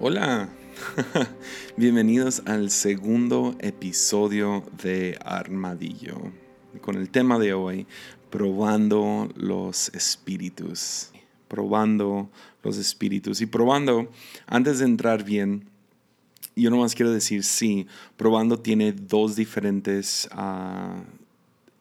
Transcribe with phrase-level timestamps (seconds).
[0.00, 0.48] Hola,
[1.76, 6.30] bienvenidos al segundo episodio de Armadillo,
[6.82, 7.84] con el tema de hoy,
[8.30, 11.10] probando los espíritus,
[11.48, 12.30] probando
[12.62, 13.40] los espíritus.
[13.40, 14.08] Y probando,
[14.46, 15.68] antes de entrar bien,
[16.54, 21.02] yo nomás quiero decir, sí, probando tiene dos diferentes uh,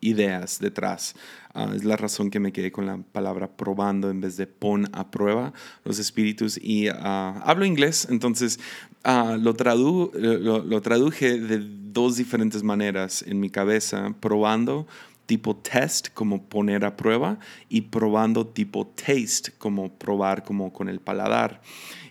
[0.07, 1.15] ideas detrás.
[1.53, 4.87] Ah, es la razón que me quedé con la palabra probando en vez de pon
[4.93, 5.53] a prueba
[5.83, 6.59] los espíritus.
[6.61, 8.59] Y ah, hablo inglés, entonces
[9.05, 11.59] uh, lo, tradu lo, lo traduje de
[11.91, 14.87] dos diferentes maneras en mi cabeza, probando
[15.27, 17.37] tipo test como poner a prueba
[17.69, 21.61] y probando tipo taste como probar como con el paladar.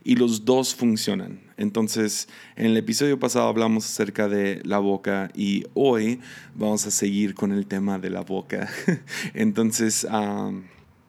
[0.04, 1.40] Y los dos funcionan.
[1.56, 6.20] Entonces, en el episodio pasado hablamos acerca de la boca y hoy
[6.54, 8.68] vamos a seguir con el tema de la boca.
[9.34, 10.06] Entonces,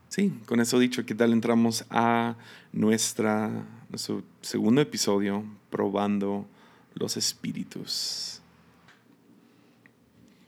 [0.08, 2.38] sí, con eso dicho, ¿qué tal entramos a
[2.72, 6.48] nuestra, nuestro segundo episodio probando
[6.96, 8.37] los espíritus?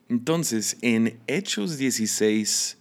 [0.09, 2.77] Entonces, en Hechos 16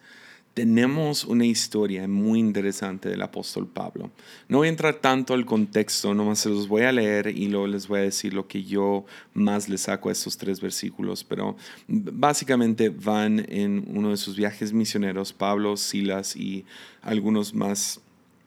[0.54, 4.10] tenemos una historia muy interesante del apóstol Pablo.
[4.48, 7.68] No voy a entrar tanto al contexto, nomás se los voy a leer y luego
[7.68, 9.04] les voy a decir lo que yo
[9.34, 14.72] más le saco a estos tres versículos, pero básicamente van en uno de sus viajes
[14.72, 16.64] misioneros, Pablo, Silas y
[17.02, 18.00] algunos más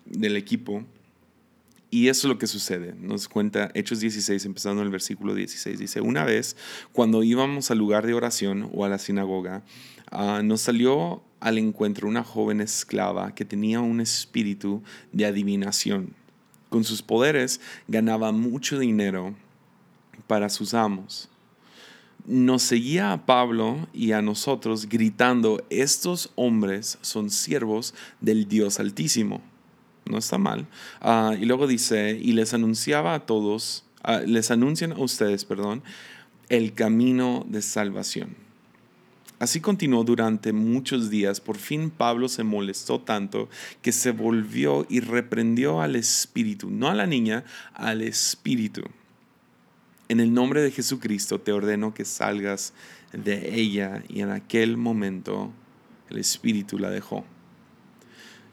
[0.06, 0.84] del equipo
[1.94, 2.96] y eso es lo que sucede.
[2.98, 5.78] Nos cuenta Hechos 16, empezando en el versículo 16.
[5.78, 6.56] Dice, una vez,
[6.94, 9.64] cuando íbamos al lugar de oración o a la sinagoga,
[10.10, 14.82] ah, nos salió al encuentro una joven esclava que tenía un espíritu
[15.12, 16.14] de adivinación.
[16.70, 19.36] Con sus poderes ganaba mucho dinero
[20.28, 21.28] para sus amos.
[22.26, 29.42] Nos seguía a Pablo y a nosotros gritando, estos hombres son siervos del Dios Altísimo
[30.12, 30.68] no está mal.
[31.00, 35.82] Ah, y luego dice, y les anunciaba a todos, ah, les anuncian a ustedes, perdón,
[36.50, 38.36] el camino de salvación.
[39.40, 41.42] Así continuó durante muchos días.
[41.42, 43.50] Por fin Pablo se molestó tanto
[43.82, 48.84] que se volvió y reprendió al espíritu, no a la niña, al espíritu.
[50.10, 52.74] En el nombre de Jesucristo te ordeno que salgas
[53.14, 54.04] de ella.
[54.10, 55.52] Y en aquel momento
[56.10, 57.26] el espíritu la dejó.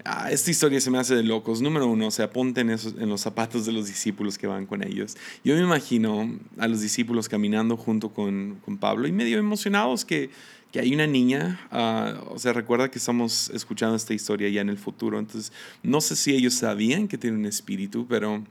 [0.05, 1.61] Ah, esta historia se me hace de locos.
[1.61, 5.17] Número uno, se apunten en los zapatos de los discípulos que van con ellos.
[5.45, 10.31] Yo me imagino a los discípulos caminando junto con, con Pablo y medio emocionados que,
[10.73, 11.61] que hay una niña.
[11.73, 15.19] Uh, o sea, recuerda que estamos escuchando esta historia ya en el futuro.
[15.19, 18.45] Entonces, no sé si ellos sabían que tiene un espíritu, pero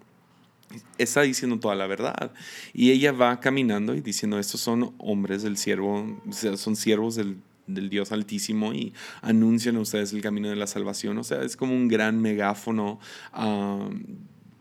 [0.97, 2.33] está diciendo toda la verdad.
[2.73, 6.21] Y ella va caminando y diciendo, estos son hombres del siervo,
[6.57, 11.17] son siervos del del Dios Altísimo y anuncian a ustedes el camino de la salvación.
[11.17, 12.99] O sea, es como un gran megáfono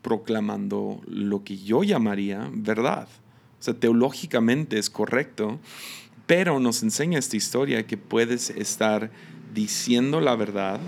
[0.01, 3.07] proclamando lo que yo llamaría verdad.
[3.59, 5.59] O sea, teológicamente es correcto,
[6.27, 9.11] pero nos enseña esta historia que puedes estar
[9.53, 10.79] diciendo la verdad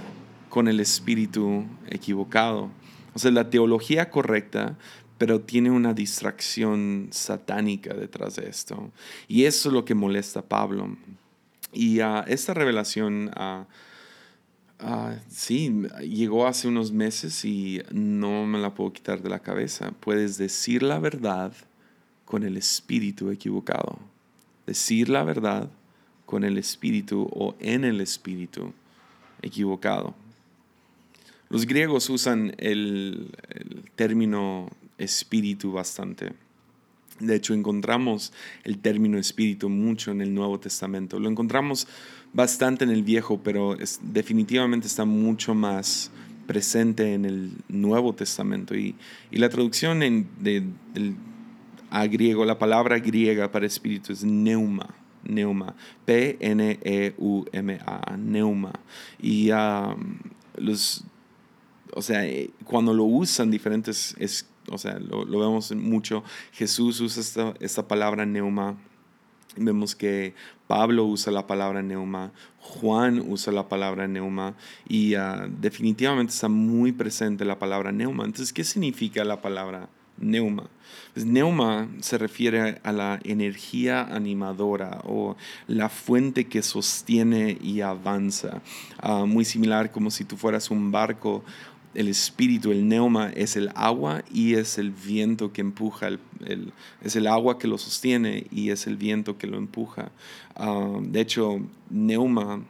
[0.50, 2.70] con el espíritu equivocado.
[3.14, 4.78] O sea, la teología correcta,
[5.18, 8.92] pero tiene una distracción satánica detrás de esto.
[9.28, 10.96] Y eso es lo que molesta a Pablo.
[11.72, 13.66] Y uh, esta revelación, uh,
[14.84, 19.92] uh, sí, llegó hace unos meses y no me la puedo quitar de la cabeza.
[20.00, 21.54] Puedes decir la verdad
[22.26, 24.00] con el espíritu equivocado.
[24.66, 25.70] Decir la verdad
[26.26, 28.74] con el espíritu o en el espíritu
[29.42, 30.14] equivocado.
[31.50, 33.36] Los griegos usan el
[33.96, 34.70] término
[35.00, 36.34] espíritu bastante.
[37.20, 38.32] De hecho, encontramos
[38.64, 41.20] el término espíritu mucho en el Nuevo Testamento.
[41.20, 41.88] Lo encontramos
[42.34, 46.12] bastante en el Viejo, pero definitivamente está mucho más
[46.48, 48.76] presente en el Nuevo Testamento.
[48.76, 48.96] Y,
[49.32, 50.64] la traducción en, de,
[51.90, 54.96] a griego, la palabra griega para espíritu es neuma.
[55.24, 55.76] Neuma.
[56.06, 57.18] P-N-E-U-M-A.
[58.18, 58.72] Neuma.
[59.22, 60.18] Y um,
[60.56, 61.04] los,
[61.94, 66.24] o sea, eh, cuando lo usan diferentes es, o sea, lo, vemos mucho.
[66.52, 68.78] Jesús usa esta, esta palabra neuma.
[69.56, 70.36] Vemos que
[70.68, 74.54] Pablo usa la palabra neuma, Juan usa la palabra neuma
[74.88, 78.26] y ah, definitivamente está muy presente la palabra neuma.
[78.26, 79.90] Entonces, ¿qué significa la palabra
[80.20, 80.70] neuma?
[81.14, 85.36] Pues neuma se refiere a la energía animadora o
[85.66, 88.62] la fuente que sostiene y avanza.
[89.00, 91.44] Ah, muy similar como si tú fueras un barco
[91.94, 97.16] el espíritu, el neuma, es el agua y es el viento que empuja, el, es
[97.16, 100.12] el agua que lo sostiene y es el viento que lo empuja.
[100.56, 102.64] Ah, de hecho, neuma,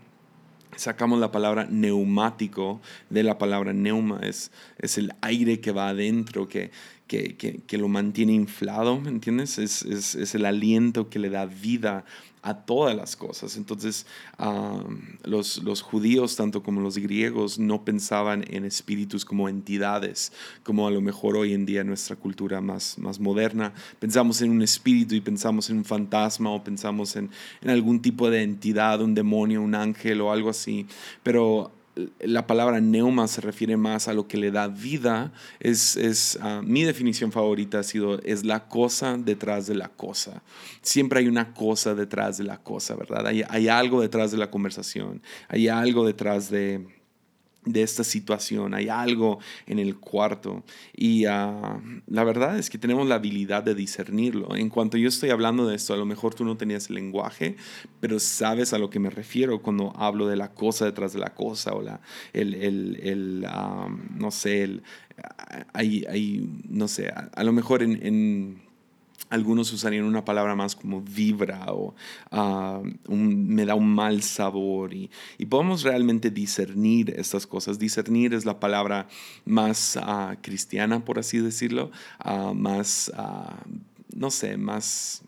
[0.75, 2.79] sacamos la palabra neumático
[3.09, 6.71] de la palabra neuma, es, es el aire que va adentro, que,
[7.09, 9.57] que, que, lo mantiene inflado, ¿me entiendes?
[9.57, 12.05] Es, es, es, el aliento que le da vida
[12.43, 13.57] a todas las cosas.
[13.57, 14.05] Entonces,
[15.23, 20.31] los, los, judíos, tanto como los griegos, no pensaban en espíritus como entidades,
[20.63, 23.73] como a lo mejor hoy en día nuestra cultura más, más moderna.
[23.97, 27.31] Pensamos en un espíritu y pensamos en un fantasma o pensamos en,
[27.61, 30.85] en algún tipo de entidad, un demonio, un ángel o algo así.
[31.23, 31.71] Pero
[32.19, 35.31] la palabra neuma se refiere más a lo que le da vida.
[35.59, 40.41] Es, es ah, mi definición favorita ha sido, es la cosa detrás de la cosa.
[40.81, 43.27] Siempre hay una cosa detrás de la cosa, ¿verdad?
[43.27, 46.98] Hay, hay algo detrás de la conversación, hay algo detrás de
[47.65, 50.63] de esta situación, hay algo en el cuarto
[50.95, 54.55] y ah, la verdad es que tenemos la habilidad de discernirlo.
[54.55, 57.57] En cuanto yo estoy hablando de esto, a lo mejor tú no tenías el lenguaje,
[57.99, 61.33] pero sabes a lo que me refiero cuando hablo de la cosa detrás de la
[61.33, 62.01] cosa o la,
[62.33, 64.83] el, el, el ah, no sé, el,
[65.73, 68.68] hay, hay, no sé, a, lo mejor en
[69.29, 71.93] algunos usarían una palabra más como vibra o
[72.31, 75.09] ah, me da un mal sabor y,
[75.49, 77.79] podemos realmente discernir estas cosas.
[77.79, 79.07] Discernir es la palabra
[79.45, 83.11] más ah, cristiana, por así decirlo, ah, más,
[84.15, 85.23] no sé, más,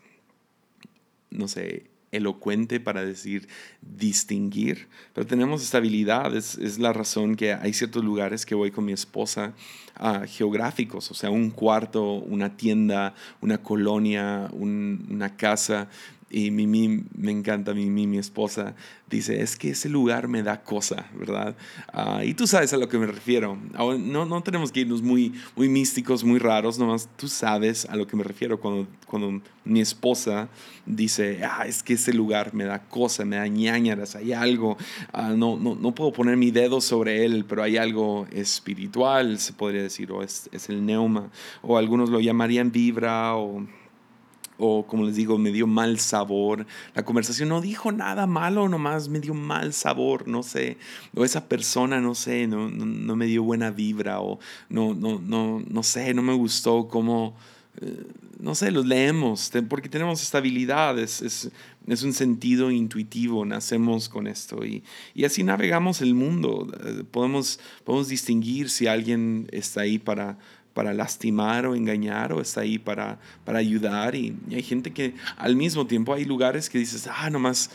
[1.30, 3.48] no sé, elocuente para decir
[3.80, 8.84] distinguir, pero tenemos esta habilidad, es, la razón que hay ciertos lugares que voy con
[8.84, 9.54] mi esposa
[9.98, 15.88] uh, geográficos, o sea, un cuarto, una tienda, una colonia, una casa,
[16.32, 18.74] y Mimi, me encanta Mimi, mi esposa,
[19.10, 21.54] dice, es que ese lugar me da cosa, ¿verdad?
[21.92, 23.58] Ah, y tú sabes a lo que me refiero.
[23.74, 28.06] No, no tenemos que irnos muy, muy místicos, muy raros, nomás tú sabes a lo
[28.06, 30.48] que me refiero cuando, cuando mi esposa
[30.86, 34.78] dice, ah, es que ese lugar me da cosa, me da ñañaras, hay algo,
[35.12, 39.52] ah, no, no, no, puedo poner mi dedo sobre él, pero hay algo espiritual, se
[39.52, 41.30] podría decir, o es, es el neuma,
[41.60, 43.66] o algunos lo llamarían vibra, o
[44.62, 46.66] o como les digo, me dio mal sabor.
[46.94, 50.76] La conversación no dijo nada malo, nomás me dio mal sabor, no sé.
[51.14, 54.38] O esa persona, no sé, no, no, me dio buena vibra o
[54.68, 57.36] no, no, no, no sé, no me gustó cómo,
[57.80, 58.04] eh,
[58.38, 61.50] no sé, los leemos, porque tenemos estabilidad, es, es,
[61.86, 66.68] es, un sentido intuitivo, nacemos con esto y, y así navegamos el mundo.
[66.84, 70.38] Eh, podemos, podemos distinguir si alguien está ahí para
[70.74, 74.14] para lastimar o engañar o está ahí para, para ayudar.
[74.14, 77.70] Y, hay gente que al mismo tiempo hay lugares que dices, ah, nomás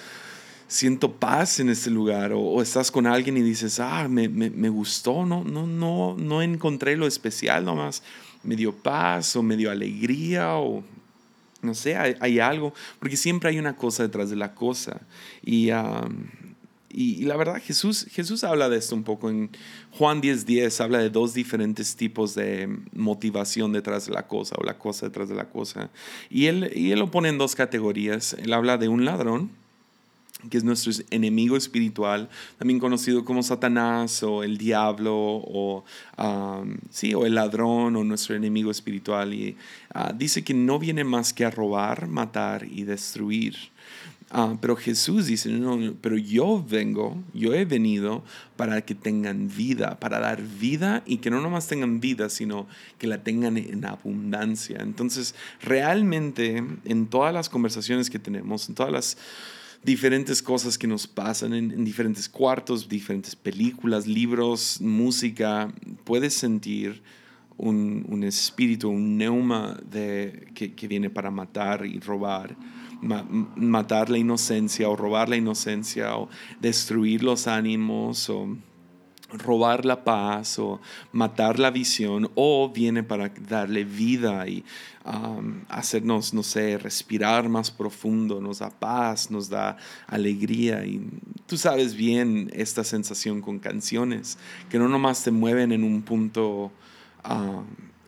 [0.68, 2.32] siento paz en este lugar.
[2.34, 6.42] O, estás con alguien y dices, ah, me, me, me, gustó, no, no, no, no
[6.42, 8.04] encontré lo especial, nomás
[8.44, 10.84] me dio paz o me dio alegría o
[11.62, 15.02] no sé, hay, algo, porque siempre hay una cosa detrás de la cosa.
[15.44, 15.70] Y,
[16.90, 19.50] y, la verdad, Jesús, Jesús habla de esto un poco en
[19.92, 24.64] Juan 10:10, 10, habla de dos diferentes tipos de motivación detrás de la cosa o
[24.64, 25.90] la cosa detrás de la cosa.
[26.30, 28.34] Y él, y él lo pone en dos categorías.
[28.34, 29.52] Él habla de un ladrón,
[30.50, 35.84] que es nuestro enemigo espiritual, también conocido como Satanás o el diablo o,
[36.92, 39.34] sí, o el ladrón o nuestro enemigo espiritual.
[39.34, 39.58] Y
[39.94, 43.58] ah, dice que no viene más que a robar, matar y destruir.
[44.30, 48.26] Ah, pero Jesús dice, no, pero yo vengo, yo he venido
[48.58, 52.68] para que tengan vida, para dar vida y que no nomás tengan vida, sino
[52.98, 54.80] que la tengan en abundancia.
[54.82, 59.18] Entonces, realmente en todas las conversaciones que tenemos, en todas las
[59.82, 67.02] diferentes cosas que nos pasan en, diferentes cuartos, diferentes películas, libros, música, puedes sentir
[67.56, 72.58] un, un espíritu, un neuma de, que, que viene para matar y robar
[73.02, 78.58] matar la inocencia o robar la inocencia o destruir los ánimos o
[79.30, 80.80] robar la paz o
[81.12, 84.64] matar la visión o viene para darle vida y
[85.70, 91.02] hacernos, no sé, respirar más profundo, nos da paz, nos da alegría y
[91.46, 94.38] tú sabes bien esta sensación con canciones
[94.70, 96.72] que no nomás te mueven en un punto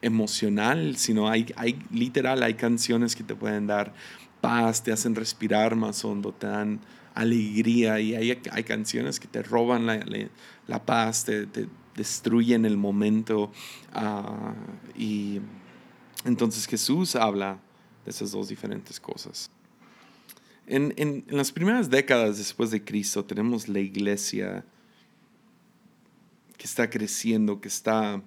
[0.01, 3.93] emocional, sino hay, hay literal, hay canciones que te pueden dar
[4.41, 6.79] paz, te hacen respirar más hondo, te dan
[7.13, 9.99] alegría y hay, hay canciones que te roban la,
[10.67, 13.51] la, paz, te, te, destruyen el momento.
[13.93, 14.53] Ah,
[14.95, 15.41] y
[16.25, 17.59] entonces Jesús habla
[18.05, 19.49] de esas dos diferentes cosas.
[20.65, 24.63] En, en, en, las primeras décadas después de Cristo tenemos la iglesia
[26.57, 28.21] que está creciendo, que está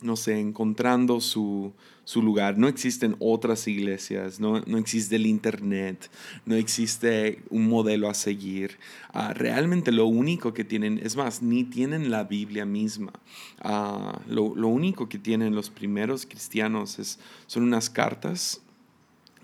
[0.00, 1.72] no sé, encontrando su,
[2.14, 2.56] lugar.
[2.56, 6.10] No existen otras iglesias, no, existe el Internet,
[6.46, 8.78] no existe un modelo a seguir.
[9.12, 13.12] Ah, realmente lo único que tienen, es más, ni tienen la Biblia misma.
[13.60, 18.62] Ah, lo, único que tienen los primeros cristianos es, son unas cartas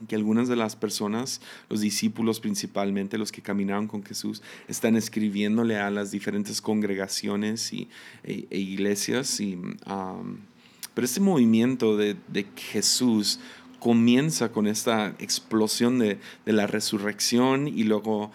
[0.08, 5.78] que algunas de las personas, los discípulos principalmente, los que caminaron con Jesús, están escribiéndole
[5.78, 7.88] a las diferentes congregaciones y,
[8.24, 9.40] e, e iglesias.
[9.40, 9.58] Y,
[10.94, 13.40] pero este movimiento de, de, Jesús
[13.80, 18.30] comienza con esta explosión de, de la resurrección y luego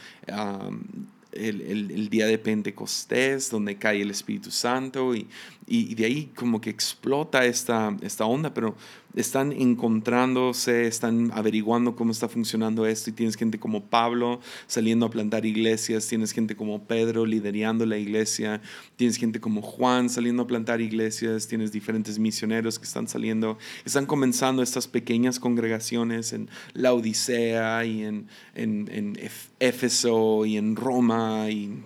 [1.32, 5.28] el, el, día de Pentecostés, donde cae el Espíritu Santo, y,
[5.68, 8.76] y, de ahí como que explota esta, esta onda, pero
[9.16, 15.10] están encontrándose, están averiguando cómo está funcionando esto y tienes gente como Pablo saliendo a
[15.10, 18.62] plantar iglesias, tienes gente como Pedro liderando la iglesia,
[18.96, 24.06] tienes gente como Juan saliendo a plantar iglesias, tienes diferentes misioneros que están saliendo, están
[24.06, 29.20] comenzando estas pequeñas congregaciones en la Odisea y en, en, en
[29.60, 31.84] Éfeso y en Roma y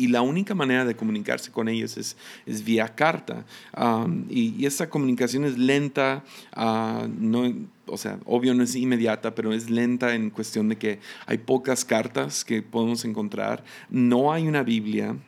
[0.00, 2.16] y la única manera de comunicarse con ellos es,
[2.46, 3.44] es vía carta.
[4.30, 6.24] y, y, esa comunicación es lenta,
[6.56, 7.52] uh, no,
[7.84, 11.84] o sea, obvio no es inmediata, pero es lenta en cuestión de que hay pocas
[11.84, 13.62] cartas que podemos encontrar.
[13.90, 15.18] No hay una Biblia,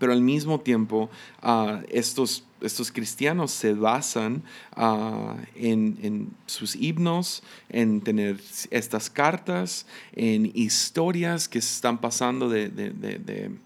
[0.00, 1.08] pero al mismo tiempo
[1.44, 4.42] uh, estos, estos cristianos se basan
[4.76, 8.40] uh, en, en, sus himnos, en tener
[8.72, 13.65] estas cartas, en historias que se están pasando de, de, de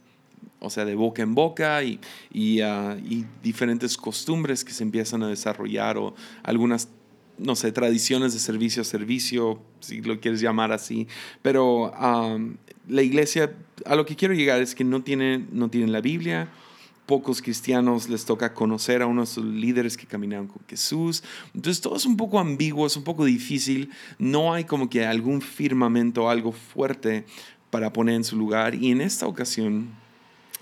[0.61, 1.99] o sea, de boca en boca y,
[2.61, 6.89] ah, y, diferentes costumbres que se empiezan a desarrollar o algunas,
[7.39, 11.09] no sé, tradiciones de servicio a servicio, si lo quieres llamar así.
[11.43, 11.93] Pero
[12.89, 16.51] la iglesia, a lo que quiero llegar es que no tienen, no tienen la Biblia.
[17.07, 21.25] Pocos cristianos les toca conocer a unos líderes que caminaron con Jesús.
[21.55, 23.91] Entonces todo es un poco ambiguo, es un poco difícil.
[24.19, 27.25] No hay como que algún firmamento, algo fuerte
[27.71, 28.75] para poner en su lugar.
[28.75, 29.89] Y en esta ocasión,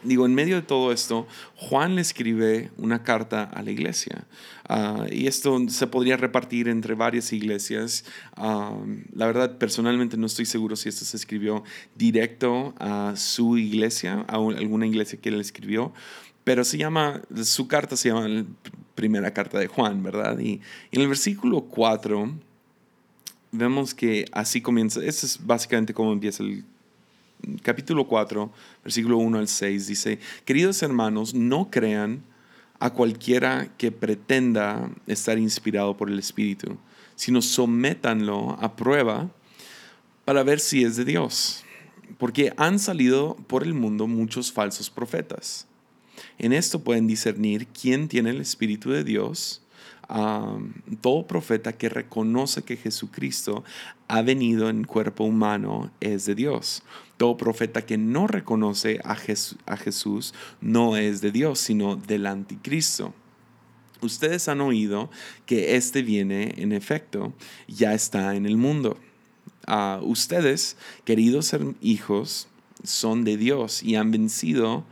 [0.05, 1.27] Digo, en medio de todo esto,
[1.57, 4.27] Juan le escribe una carta a la iglesia.
[4.69, 8.05] Ah, y esto se podría repartir entre varias iglesias.
[8.37, 8.77] Ah,
[9.13, 11.65] la verdad, personalmente no estoy seguro si esto se escribió
[11.97, 15.93] directo a su iglesia, a alguna iglesia que él escribió.
[16.45, 18.45] Pero se llama, su carta se llama la
[18.95, 20.39] primera carta de Juan, ¿verdad?
[20.39, 20.61] Y,
[20.93, 22.35] en el versículo 4
[23.51, 25.05] vemos que así comienza.
[25.05, 26.65] Este es básicamente cómo empieza el
[27.63, 28.51] capítulo 4,
[28.83, 32.23] versículo 1 al 6, dice, queridos hermanos, no crean
[32.81, 36.77] a cualquiera que pretenda estar inspirado por el Espíritu,
[37.17, 39.31] sino sométanlo a prueba
[40.25, 41.65] para ver si es de Dios,
[42.19, 45.67] porque han salido por el mundo muchos falsos profetas.
[46.39, 49.63] En esto pueden discernir quién tiene el Espíritu de Dios
[51.01, 53.63] todo profeta que reconoce que Jesucristo
[54.09, 56.83] ha venido en cuerpo humano es de Dios.
[57.19, 59.19] Todo profeta que no reconoce a,
[59.67, 60.33] a Jesús
[60.63, 63.13] no es de Dios, sino del anticristo.
[64.01, 65.11] Ustedes han oído
[65.45, 67.35] que este viene, en efecto,
[67.67, 68.97] ya está en el mundo.
[69.67, 72.49] Uh, ustedes, queridos hijos,
[72.83, 74.85] son de Dios y han vencido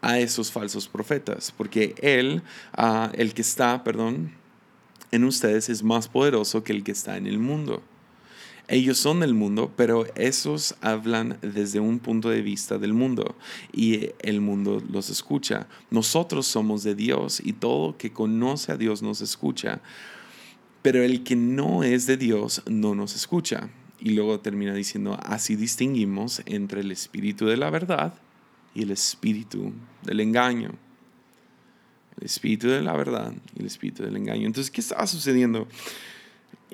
[0.00, 2.42] a esos falsos profetas, porque Él,
[2.78, 4.32] uh, el que está, perdón,
[5.10, 7.82] en ustedes es más poderoso que el que está en el mundo.
[8.68, 13.36] Ellos son del mundo, pero esos hablan desde un punto de vista del mundo
[13.72, 15.66] y el mundo los escucha.
[15.90, 19.80] Nosotros somos de Dios y todo que conoce a Dios nos escucha,
[20.80, 23.68] pero el que no es de Dios no nos escucha.
[24.00, 28.14] Y luego termina diciendo, así distinguimos entre el espíritu de la verdad
[28.74, 30.72] y el espíritu del engaño
[32.18, 34.46] el espíritu de la verdad y el espíritu del engaño.
[34.46, 35.66] Entonces, ¿qué está sucediendo?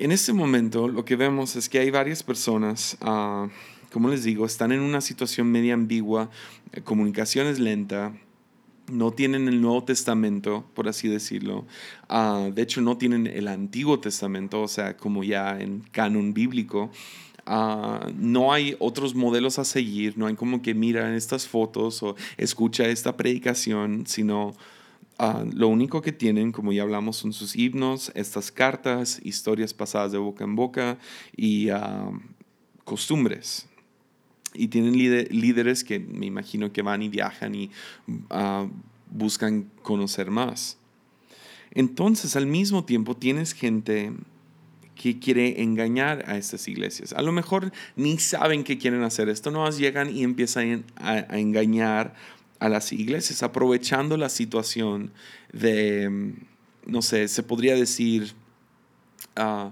[0.01, 3.49] En este momento lo que vemos es que hay varias personas, uh,
[3.91, 6.29] como les digo, están en una situación media ambigua,
[6.71, 8.13] eh, comunicación es lenta,
[8.89, 11.65] no tienen el Nuevo Testamento, por así decirlo.
[12.09, 16.89] Uh, de hecho, no tienen el Antiguo Testamento, o sea, como ya en canon bíblico.
[17.45, 22.15] Uh, no hay otros modelos a seguir, no hay como que mira estas fotos o
[22.37, 24.55] escucha esta predicación, sino
[25.21, 30.13] Ah, lo único que tienen, como ya hablamos, son sus himnos, estas cartas, historias pasadas
[30.13, 30.97] de boca en boca
[31.35, 32.09] y ah,
[32.85, 33.67] costumbres.
[34.53, 37.69] Y tienen líderes que me imagino que van y viajan y
[38.29, 38.69] ah,
[39.11, 40.77] buscan conocer más.
[41.71, 44.13] Entonces, al mismo tiempo, tienes gente
[44.95, 47.11] que quiere engañar a estas iglesias.
[47.11, 52.15] A lo mejor ni saben que quieren hacer esto, no llegan y empiezan a engañar
[52.59, 55.11] a las iglesias, aprovechando la situación
[55.53, 56.33] de,
[56.85, 58.33] no sé, se podría decir,
[59.37, 59.71] uh,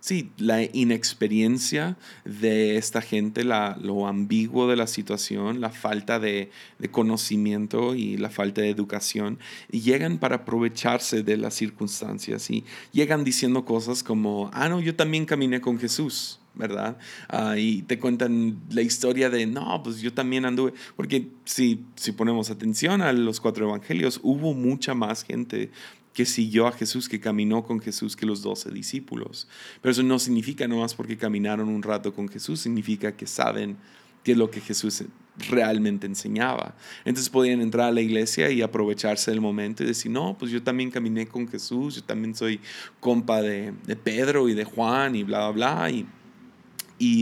[0.00, 6.50] sí, la inexperiencia de esta gente, la, lo ambiguo de la situación, la falta de,
[6.78, 9.38] de, conocimiento y la falta de educación,
[9.70, 14.94] y llegan para aprovecharse de las circunstancias y llegan diciendo cosas como, ah, no, yo
[14.94, 16.38] también caminé con Jesús.
[16.58, 16.98] ¿Verdad?
[17.32, 22.12] Uh, y te cuentan la historia de, no, pues yo también anduve, porque si, si
[22.12, 25.70] ponemos atención a los cuatro evangelios, hubo mucha más gente
[26.12, 29.46] que siguió a Jesús, que caminó con Jesús que los doce discípulos.
[29.80, 33.76] Pero eso no significa nomás porque caminaron un rato con Jesús, significa que saben
[34.24, 35.04] qué es lo que Jesús
[35.48, 36.74] realmente enseñaba.
[37.04, 40.62] Entonces podían entrar a la iglesia y aprovecharse del momento y decir, no, pues yo
[40.62, 42.60] también caminé con Jesús, yo también soy
[43.00, 45.90] compa de, de Pedro y de Juan y bla, bla, bla.
[45.90, 46.06] Y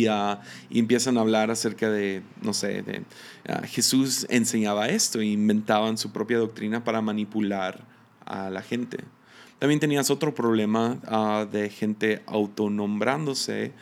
[0.09, 0.41] Ah,
[0.71, 3.03] y, empiezan a hablar acerca de, no sé, de
[3.49, 7.85] ah, Jesús enseñaba esto e inventaban su propia doctrina para manipular
[8.25, 8.99] a la gente.
[9.59, 13.73] También tenías otro problema ah, de gente autonombrándose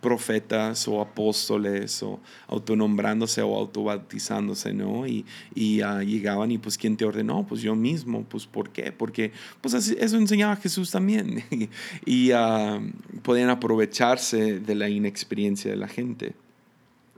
[0.00, 5.06] profetas o apóstoles o autonombrándose o autobautizándose, ¿no?
[5.06, 7.46] Y, y uh, llegaban y pues ¿quién te ordenó?
[7.46, 8.92] Pues yo mismo, pues ¿por qué?
[8.92, 11.44] Porque pues eso enseñaba Jesús también
[12.06, 12.80] y uh,
[13.22, 16.34] podían aprovecharse de la inexperiencia de la gente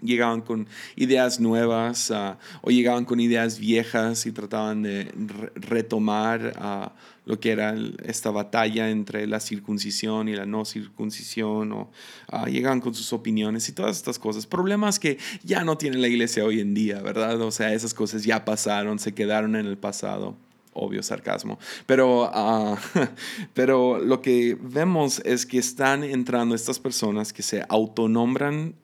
[0.02, 5.12] llegaban con ideas nuevas uh, o llegaban con ideas viejas y trataban de
[5.54, 6.90] retomar uh,
[7.24, 11.90] lo que era esta batalla entre la circuncisión y la no circuncisión o
[12.32, 14.46] uh, llegaban con sus opiniones y todas estas cosas.
[14.46, 17.40] Problemas que ya no tiene la iglesia hoy en día, ¿verdad?
[17.40, 20.36] O sea, esas cosas ya pasaron, se quedaron en el pasado
[20.74, 21.58] obvio sarcasmo.
[21.86, 22.30] Pero,
[23.54, 28.74] pero lo que vemos es que están entrando estas personas que se autonombran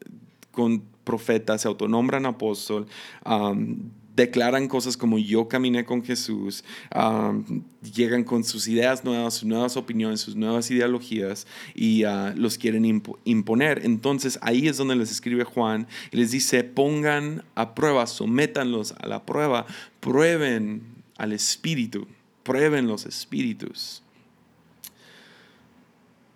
[0.52, 2.86] con profetas, se autonombran apóstol,
[4.14, 6.64] declaran cosas como yo caminé con Jesús,
[7.94, 12.84] llegan con sus ideas nuevas, sus nuevas opiniones, sus nuevas ideologías y ah, los quieren
[13.24, 13.86] imponer.
[13.86, 19.06] Entonces ahí es donde les escribe Juan y les dice, pongan a prueba, sométanlos a
[19.06, 19.64] la prueba,
[20.00, 20.82] prueben
[21.16, 22.06] al espíritu,
[22.42, 24.02] prueben los espíritus.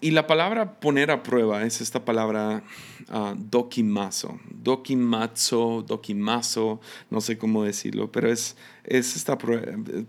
[0.02, 2.64] Y la palabra poner a prueba es esta palabra
[3.08, 4.36] uh, dokimazo.
[4.50, 9.38] Dokimazo, dokimazo, no sé cómo decirlo, pero es, es esta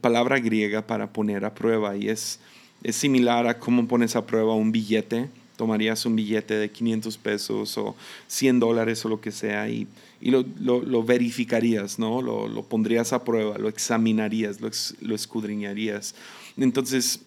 [0.01, 2.39] palabra griega para poner a prueba y es,
[2.81, 5.29] es similar a cómo pones a prueba un billete.
[5.57, 9.87] Tomarías un billete de 500 pesos o 100 dólares o lo que sea y,
[10.19, 12.23] y lo, lo, lo, verificarías, ¿no?
[12.23, 16.15] Lo, lo, pondrías a prueba, lo examinarías, lo, lo escudriñarías.
[16.57, 17.19] Entonces,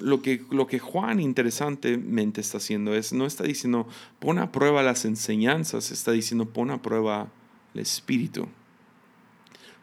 [0.00, 3.86] lo que, lo que Juan interesantemente está haciendo es, no está diciendo
[4.18, 7.28] pon a prueba las enseñanzas, está diciendo pon a prueba
[7.74, 8.46] el espíritu.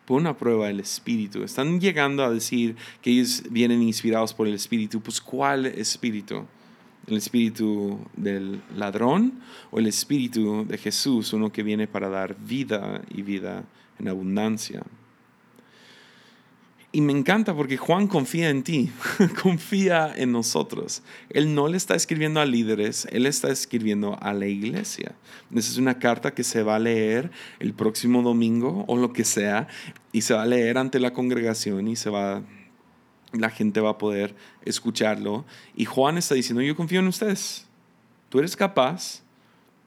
[0.05, 1.43] Pon a prueba el espíritu.
[1.43, 5.01] Están llegando a decir que ellos vienen inspirados por el espíritu.
[5.01, 6.45] Pues ¿cuál espíritu?
[7.05, 13.01] ¿El espíritu del ladrón o el espíritu de Jesús, uno que viene para dar vida
[13.09, 13.65] y vida
[13.99, 14.83] en abundancia?
[16.91, 18.89] Y me encanta porque Juan confía en ti,
[19.43, 21.03] confía en nosotros.
[21.29, 25.13] Él no le está escribiendo a líderes, él está escribiendo a la iglesia.
[25.53, 29.23] Esa es una carta que se va a leer el próximo domingo o lo que
[29.23, 29.67] sea,
[30.11, 32.41] y se va a leer ante la congregación y se va,
[33.33, 35.45] la gente va a poder escucharlo.
[35.75, 37.67] Y Juan está diciendo, yo confío en ustedes.
[38.29, 39.21] Tú eres capaz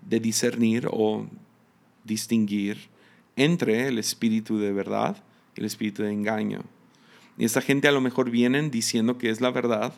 [0.08, 1.26] de discernir o
[2.04, 2.78] distinguir
[3.34, 5.16] entre el espíritu de verdad
[5.56, 6.62] y el espíritu de engaño.
[7.38, 9.94] Y esta gente a lo mejor vienen diciendo que es la verdad,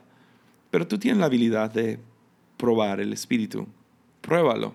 [0.71, 1.99] pero tú tienes la habilidad de
[2.57, 3.67] probar el espíritu.
[4.21, 4.75] Pruébalo.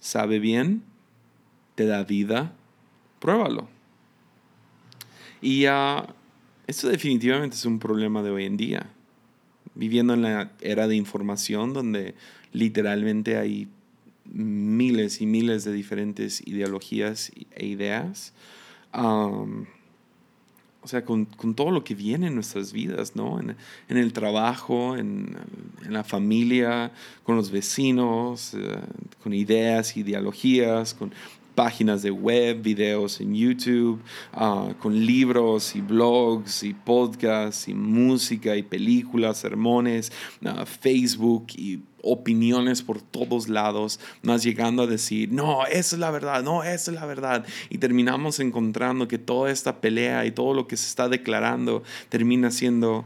[0.00, 0.82] ¿Sabe bien?
[1.74, 2.52] ¿Te da vida?
[3.20, 3.68] Pruébalo.
[5.40, 6.06] Y uh,
[6.66, 8.86] esto definitivamente es un problema de hoy en día.
[9.74, 12.14] Viviendo en la era de información donde
[12.52, 13.68] literalmente hay
[14.24, 18.32] miles y miles de diferentes ideologías e ideas.
[18.94, 19.66] Um,
[20.84, 23.40] o sea, con, con, todo lo que viene en nuestras vidas, ¿no?
[23.40, 23.56] En,
[23.88, 25.34] en el trabajo, en,
[25.82, 26.92] en, la familia,
[27.22, 28.76] con los vecinos, eh,
[29.22, 31.12] con ideas, ideologías, con
[31.54, 34.00] páginas de web, videos en YouTube,
[34.36, 41.80] uh, con libros y blogs y podcasts y música y películas, sermones, uh, Facebook y
[42.04, 46.90] opiniones por todos lados, más llegando a decir, no, esa es la verdad, no, esa
[46.90, 47.44] es la verdad.
[47.70, 52.50] Y terminamos encontrando que toda esta pelea y todo lo que se está declarando termina
[52.50, 53.04] siendo,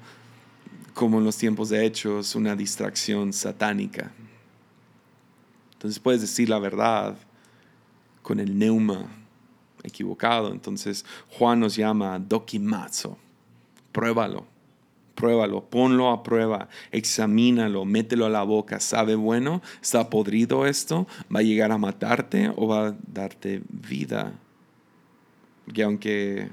[0.95, 4.13] como en los tiempos de Hechos, una distracción satánica.
[5.75, 7.17] Entonces puedes decir la verdad
[8.23, 9.07] con el neuma
[9.85, 10.53] equivocado.
[10.53, 13.17] Entonces Juan nos llama dokimazo,
[13.93, 14.58] pruébalo
[15.19, 18.79] pruébalo, ponlo a prueba, examínalo, mételo a la boca.
[18.79, 19.63] ¿Sabe bueno?
[19.83, 21.09] ¿Está podrido esto?
[21.35, 24.33] ¿Va a llegar a matarte o va a darte vida?
[25.65, 26.49] Porque aunque,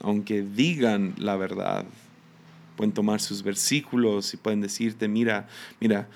[0.00, 1.86] aunque digan la verdad,
[2.76, 5.48] pueden tomar sus versículos y pueden decirte, mira,
[5.80, 6.10] mira,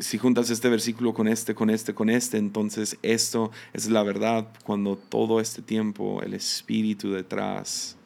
[0.00, 4.48] si juntas este versículo con este, con este, con este, entonces esto es la verdad
[4.64, 7.96] cuando todo este tiempo el espíritu detrás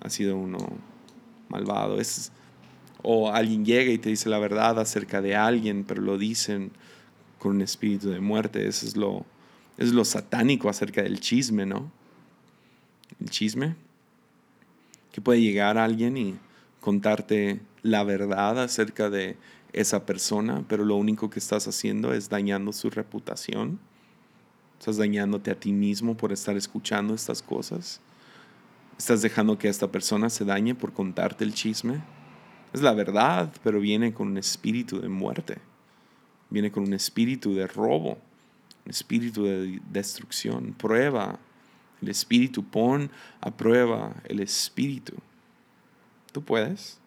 [0.00, 0.91] ha sido uno
[1.52, 2.00] malvado.
[2.00, 2.32] Es,
[3.02, 6.72] o alguien llega y te dice la verdad acerca de alguien, pero lo dicen
[7.38, 8.66] con un espíritu de muerte.
[8.66, 9.24] Eso es lo,
[9.76, 11.90] es lo satánico acerca del chisme, ¿no?
[13.20, 13.76] El chisme.
[15.12, 16.36] Que puede llegar alguien y
[16.80, 19.36] contarte la verdad acerca de
[19.72, 23.78] esa persona, pero lo único que estás haciendo es dañando su reputación.
[24.78, 28.00] Estás dañándote a ti mismo por estar escuchando estas cosas.
[29.02, 32.00] Estás dejando que esta persona se dañe por contarte el chisme.
[32.72, 35.58] Es la verdad, pero viene con un espíritu de muerte.
[36.50, 38.16] Viene con un espíritu de robo,
[38.84, 40.72] un espíritu de destrucción.
[40.74, 41.40] Prueba
[42.00, 43.10] el espíritu, pon
[43.40, 45.14] a prueba el espíritu.
[46.30, 47.00] Tú puedes.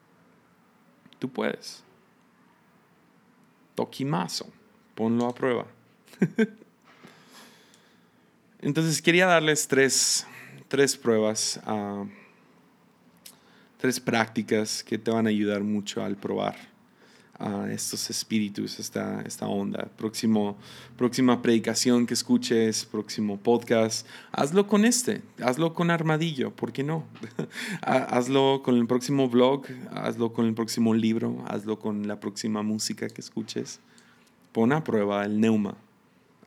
[1.17, 1.81] Tú puedes.
[3.73, 4.51] Toquimazo.
[4.95, 5.65] Ponlo a prueba.
[8.59, 10.27] Entonces quería darles tres
[10.75, 12.05] tres pruebas, uh,
[13.77, 16.57] tres prácticas que te van a ayudar mucho al probar
[17.39, 19.87] uh, estos espíritus, esta, esta onda.
[19.95, 20.57] Próximo,
[20.97, 27.05] próxima predicación que escuches, próximo podcast, hazlo con este, hazlo con Armadillo, ¿por qué no?
[27.81, 33.07] hazlo con el próximo blog, hazlo con el próximo libro, hazlo con la próxima música
[33.07, 33.79] que escuches.
[34.51, 35.77] Pon a prueba el neuma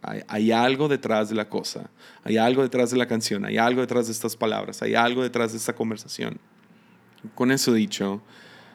[0.03, 1.91] hay, algo detrás de la cosa,
[2.25, 5.53] hay algo detrás de la canción, hay algo detrás de estas palabras, hay algo detrás
[5.53, 6.39] de esta conversación.
[7.35, 8.23] Con eso dicho,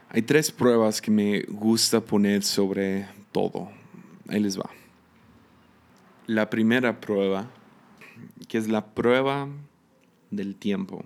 [0.09, 3.71] hay tres pruebas que me gusta poner sobre todo.
[4.27, 4.69] Ahí les va.
[6.27, 7.49] La primera prueba,
[8.47, 9.47] que es la prueba
[10.29, 11.03] del tiempo.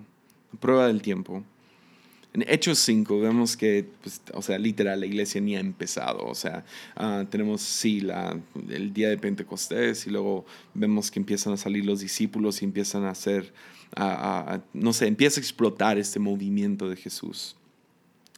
[0.52, 1.44] La prueba del tiempo.
[2.38, 6.24] En Hechos 5 vemos que, pues, o sea, literal, la iglesia ni ha empezado.
[6.24, 11.54] O sea, ah, tenemos, sí, la, el día de Pentecostés y luego vemos que empiezan
[11.54, 13.52] a salir los discípulos y empiezan a hacer,
[14.72, 17.56] no sé, empieza a explotar este movimiento de Jesús.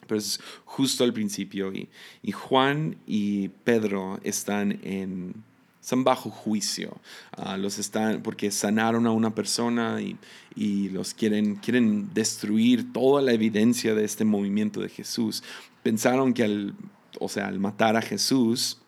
[0.06, 1.90] Pero es justo al principio y,
[2.22, 5.34] y Juan y Pedro están en,
[5.80, 6.96] están bajo juicio.
[7.32, 10.18] Ah, los están, porque sanaron a una persona y,
[10.54, 15.42] y, los quieren, quieren destruir toda la evidencia de este movimiento de Jesús.
[15.82, 16.74] Pensaron que al,
[17.18, 18.78] o sea, al matar a Jesús,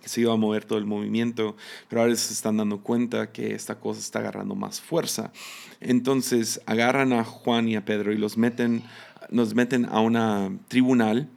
[0.00, 1.56] que se iba a mover todo el movimiento,
[1.88, 5.32] pero ahora se están dando cuenta que esta cosa está agarrando más fuerza.
[5.80, 8.82] Entonces agarran a Juan y a Pedro y los meten,
[9.30, 11.30] nos meten a un tribunal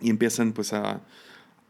[0.00, 1.00] y empiezan pues a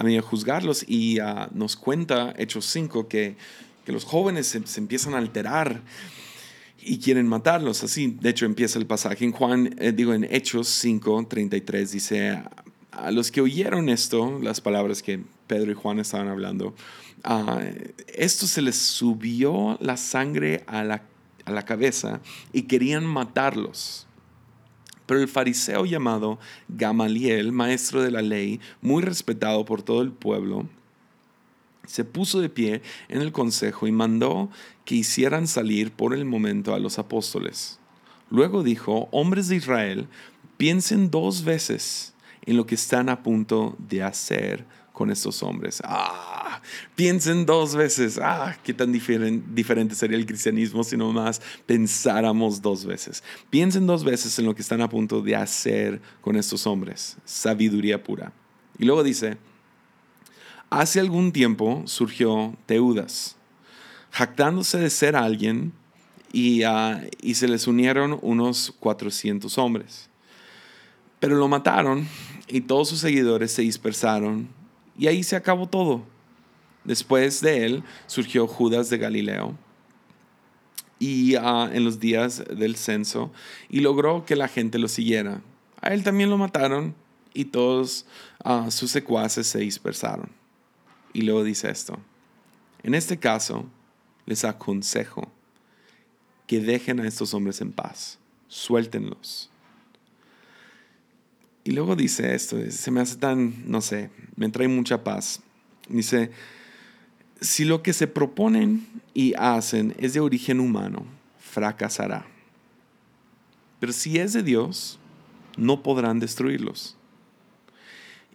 [0.00, 3.36] a mí a juzgarlos y ah, nos cuenta Hechos 5 que,
[3.84, 5.82] que los jóvenes se, empiezan a alterar
[6.78, 7.84] y quieren matarlos.
[7.84, 12.42] Así, de hecho, empieza el pasaje en Juan, eh, digo, en Hechos 5, 33, dice,
[12.92, 16.74] a los que oyeron esto, las palabras que Pedro y Juan estaban hablando,
[17.28, 17.60] uh,
[18.08, 21.02] esto se les subió la sangre a la,
[21.44, 22.22] a la cabeza
[22.54, 24.06] y querían matarlos.
[25.10, 30.68] Pero el fariseo llamado Gamaliel, maestro de la ley, muy respetado por todo el pueblo,
[31.84, 34.50] se puso de pie en el consejo y mandó
[34.84, 37.80] que hicieran salir por el momento a los apóstoles.
[38.30, 40.06] Luego dijo, hombres de Israel,
[40.56, 42.14] piensen dos veces
[42.46, 44.64] en lo que están a punto de hacer
[45.00, 45.80] con estos hombres.
[45.82, 46.60] Ah,
[46.94, 48.20] piensen dos veces.
[48.22, 53.24] Ah, qué tan diferente sería el cristianismo si nomás pensáramos dos veces.
[53.48, 57.16] Piensen dos veces en lo que están a punto de hacer con estos hombres.
[57.24, 58.34] Sabiduría pura.
[58.78, 59.38] Y luego dice,
[60.68, 63.36] hace algún tiempo surgió Teudas,
[64.10, 65.72] jactándose de ser alguien
[66.30, 67.00] y, ah,
[67.32, 70.10] se les unieron unos 400 hombres.
[71.20, 72.06] Pero lo mataron
[72.48, 74.59] y todos sus seguidores se dispersaron
[75.00, 76.02] y ahí se acabó todo.
[76.84, 79.56] Después de él surgió Judas de Galileo
[80.98, 83.32] y ah, en los días del censo
[83.70, 85.40] y logró que la gente lo siguiera.
[85.80, 86.94] A él también lo mataron
[87.32, 88.04] y todos
[88.44, 90.28] ah, sus secuaces se dispersaron.
[91.14, 91.98] Y luego dice esto.
[92.82, 93.64] En este caso,
[94.26, 95.32] les aconsejo
[96.46, 99.49] que dejen a estos hombres en paz, suéltenlos
[101.70, 105.40] y luego dice esto, se me hace tan, no sé, me trae mucha paz.
[105.88, 106.32] Dice,
[107.40, 111.04] si lo que se proponen y hacen es de origen humano,
[111.38, 112.26] fracasará.
[113.78, 114.98] Pero si es de Dios,
[115.56, 116.96] no podrán destruirlos.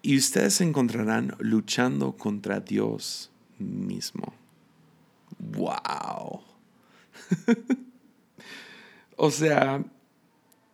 [0.02, 4.34] Y ustedes se encontrarán luchando contra Dios mismo.
[5.40, 6.40] ¡Wow!
[9.18, 9.84] o sea,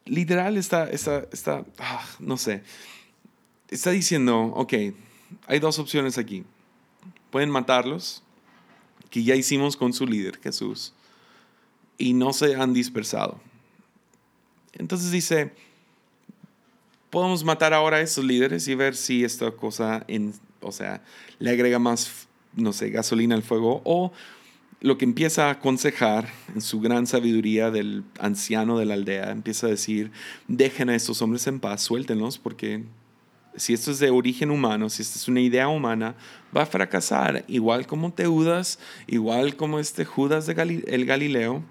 [0.05, 2.63] literal está, está, está ah, no sé,
[3.69, 4.73] está diciendo, ok,
[5.47, 6.43] hay dos opciones aquí.
[7.29, 8.23] Pueden matarlos,
[9.09, 10.93] que ya hicimos con su líder, Jesús,
[11.97, 13.39] y no se han dispersado.
[14.73, 15.53] Entonces dice,
[17.09, 21.03] podemos matar ahora a esos líderes y ver si esta cosa, en, o sea,
[21.39, 24.11] le agrega más, no sé, gasolina al fuego, o
[24.81, 29.67] lo que empieza a aconsejar en su gran sabiduría del anciano de la aldea, empieza
[29.67, 30.11] a decir,
[30.47, 32.83] dejen a estos hombres en paz, suéltenlos, porque
[33.55, 36.15] si esto es de origen humano, si esta es una idea humana,
[36.55, 41.63] va a fracasar, igual como Teudas, igual como este Judas de el Galileo,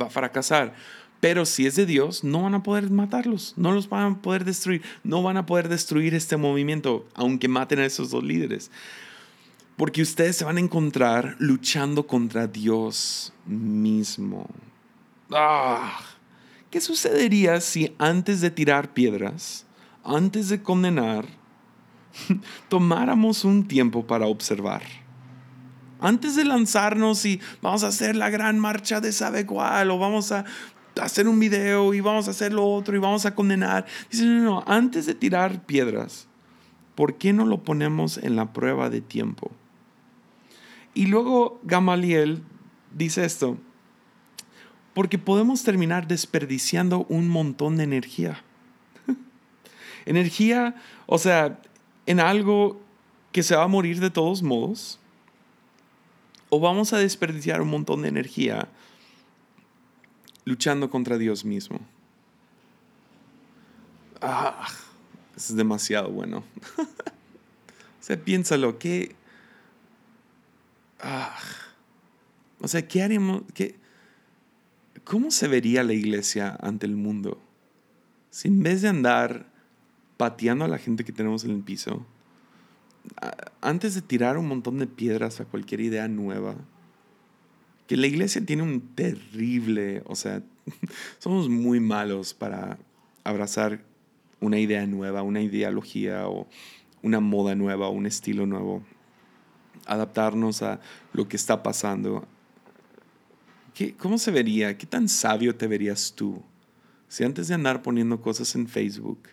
[0.00, 0.74] va a fracasar.
[1.18, 4.44] Pero si es de Dios, no van a poder matarlos, no los van a poder
[4.44, 8.70] destruir, no van a poder destruir este movimiento, aunque maten a esos dos líderes.
[9.76, 14.48] Porque ustedes se van a encontrar luchando contra Dios mismo.
[15.32, 15.98] Ah,
[16.70, 19.66] ¿Qué sucedería si antes de tirar piedras,
[20.04, 21.26] antes de condenar,
[22.68, 24.82] tomáramos un tiempo para observar?
[26.00, 30.32] Antes de lanzarnos y vamos a hacer la gran marcha de sabe cuál o vamos
[30.32, 30.44] a
[31.00, 33.86] hacer un video y vamos a hacer lo otro y vamos a condenar.
[34.10, 36.26] Dice, no, no, antes de tirar piedras,
[36.94, 39.50] ¿por qué no lo ponemos en la prueba de tiempo?
[40.94, 42.42] Y luego Gamaliel
[42.94, 43.56] dice esto,
[44.94, 48.42] porque podemos terminar desperdiciando un montón de energía.
[50.06, 50.74] energía,
[51.06, 51.60] o sea,
[52.06, 52.80] en algo
[53.32, 54.98] que se va a morir de todos modos,
[56.50, 58.68] o vamos a desperdiciar un montón de energía
[60.44, 61.80] luchando contra Dios mismo.
[64.20, 64.68] Ah,
[65.34, 66.44] es demasiado bueno.
[66.76, 69.16] o sea, piénsalo, ¿qué,
[71.02, 71.36] Ah.
[72.60, 73.42] o sea, ¿qué haríamos?
[73.54, 73.74] Qué,
[75.04, 77.40] ¿Cómo se vería la iglesia ante el mundo?
[78.30, 79.46] Si en vez de andar
[80.16, 82.06] pateando a la gente que tenemos en el piso,
[83.60, 86.54] antes de tirar un montón de piedras a cualquier idea nueva,
[87.88, 90.42] que la iglesia tiene un terrible, o sea,
[91.18, 92.78] somos muy malos para
[93.24, 93.82] abrazar
[94.40, 96.46] una idea nueva, una ideología o
[97.02, 98.84] una moda nueva, un estilo nuevo
[99.86, 100.80] adaptarnos a
[101.12, 102.26] lo que está pasando.
[103.74, 104.76] ¿Qué, ¿Cómo se vería?
[104.76, 106.42] ¿Qué tan sabio te verías tú
[107.08, 109.28] si antes de andar poniendo cosas en Facebook,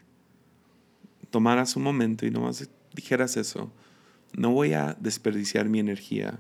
[1.30, 3.72] tomaras un momento y nomás dijeras eso?
[4.34, 6.40] No voy a desperdiciar mi energía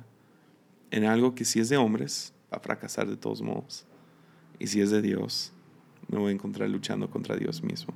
[0.92, 3.86] en algo que si es de hombres va a fracasar de todos modos.
[4.60, 5.54] Y si es de Dios,
[6.08, 7.94] me voy a encontrar luchando contra Dios mismo.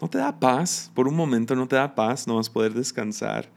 [0.00, 0.90] ¿No te da paz?
[0.94, 3.50] Por un momento no te da paz, no vas a poder descansar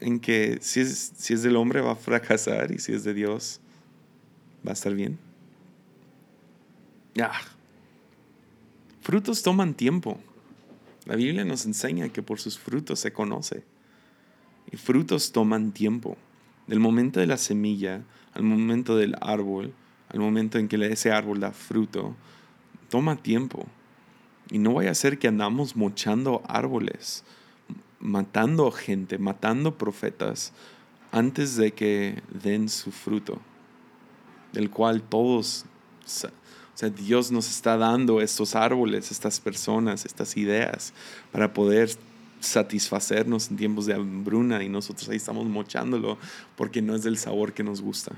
[0.00, 3.14] en que si es, si es del hombre va a fracasar y si es de
[3.14, 3.60] Dios
[4.66, 5.18] va a estar bien.
[7.14, 7.32] Ya.
[9.00, 10.18] Frutos toman tiempo.
[11.06, 13.62] La Biblia nos enseña que por sus frutos se conoce.
[14.72, 16.16] Y frutos toman tiempo.
[16.66, 18.02] Del momento de la semilla
[18.32, 19.72] al momento del árbol,
[20.08, 22.16] al momento en que ese árbol da fruto,
[22.88, 23.66] toma tiempo.
[24.50, 27.24] Y no vaya a ser que andamos mochando árboles
[28.04, 30.52] matando gente, matando profetas
[31.10, 33.40] antes de que den su fruto,
[34.52, 35.64] del cual todos,
[36.04, 36.08] o
[36.76, 40.92] sea, Dios nos está dando estos árboles, estas personas, estas ideas
[41.32, 41.90] para poder
[42.40, 46.18] satisfacernos en tiempos de hambruna y nosotros ahí estamos mochándolo
[46.56, 48.12] porque no es del sabor que nos gusta.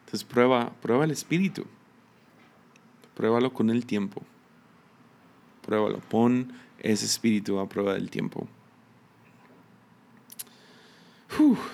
[0.00, 1.64] Entonces prueba, prueba el espíritu.
[3.16, 4.22] Pruébalo con el tiempo.
[5.62, 5.98] Pruébalo.
[5.98, 8.46] Pon ese espíritu a prueba del tiempo.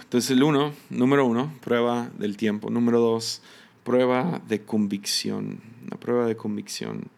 [0.02, 2.70] entonces el uno, número uno, prueba del tiempo.
[2.70, 3.42] Número dos,
[3.84, 5.60] prueba de convicción.
[5.86, 7.08] Una prueba de convicción.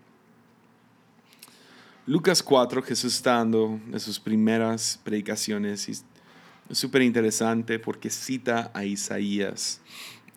[2.06, 6.04] Lucas 4, Jesús está dando de sus primeras predicaciones es
[6.70, 9.80] súper interesante porque cita a Isaías.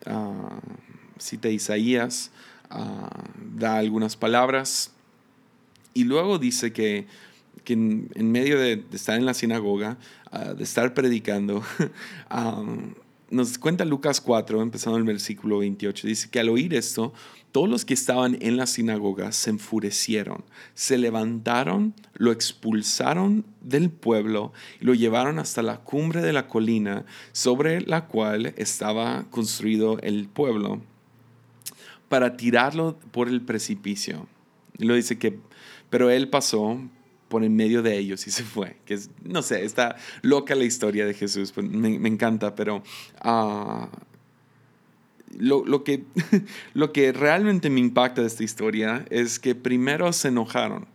[0.04, 0.60] Ah,
[1.18, 2.30] cita a Isaías,
[2.68, 4.92] ah, da algunas palabras
[5.94, 7.06] y luego dice que
[7.64, 9.98] que en, medio de, estar en la sinagoga,
[10.30, 11.62] ah, de estar predicando,
[13.30, 17.12] nos cuenta Lucas 4, empezando el versículo 28, dice que al oír esto,
[17.52, 20.42] todos los que estaban en la sinagoga se enfurecieron,
[20.74, 27.04] se levantaron, lo expulsaron del pueblo y lo llevaron hasta la cumbre de la colina
[27.32, 30.80] sobre la cual estaba construido el pueblo
[32.08, 34.26] para tirarlo por el precipicio.
[34.78, 35.38] Y lo dice que,
[35.90, 36.80] pero él pasó
[37.32, 38.76] por en medio de ellos y se fue.
[38.84, 42.82] Que es, no sé, está loca la historia de Jesús, pues, me, encanta, pero
[43.24, 43.86] uh,
[45.38, 46.04] lo, lo, que,
[46.74, 50.86] lo que realmente me impacta de esta historia es que primero se enojaron.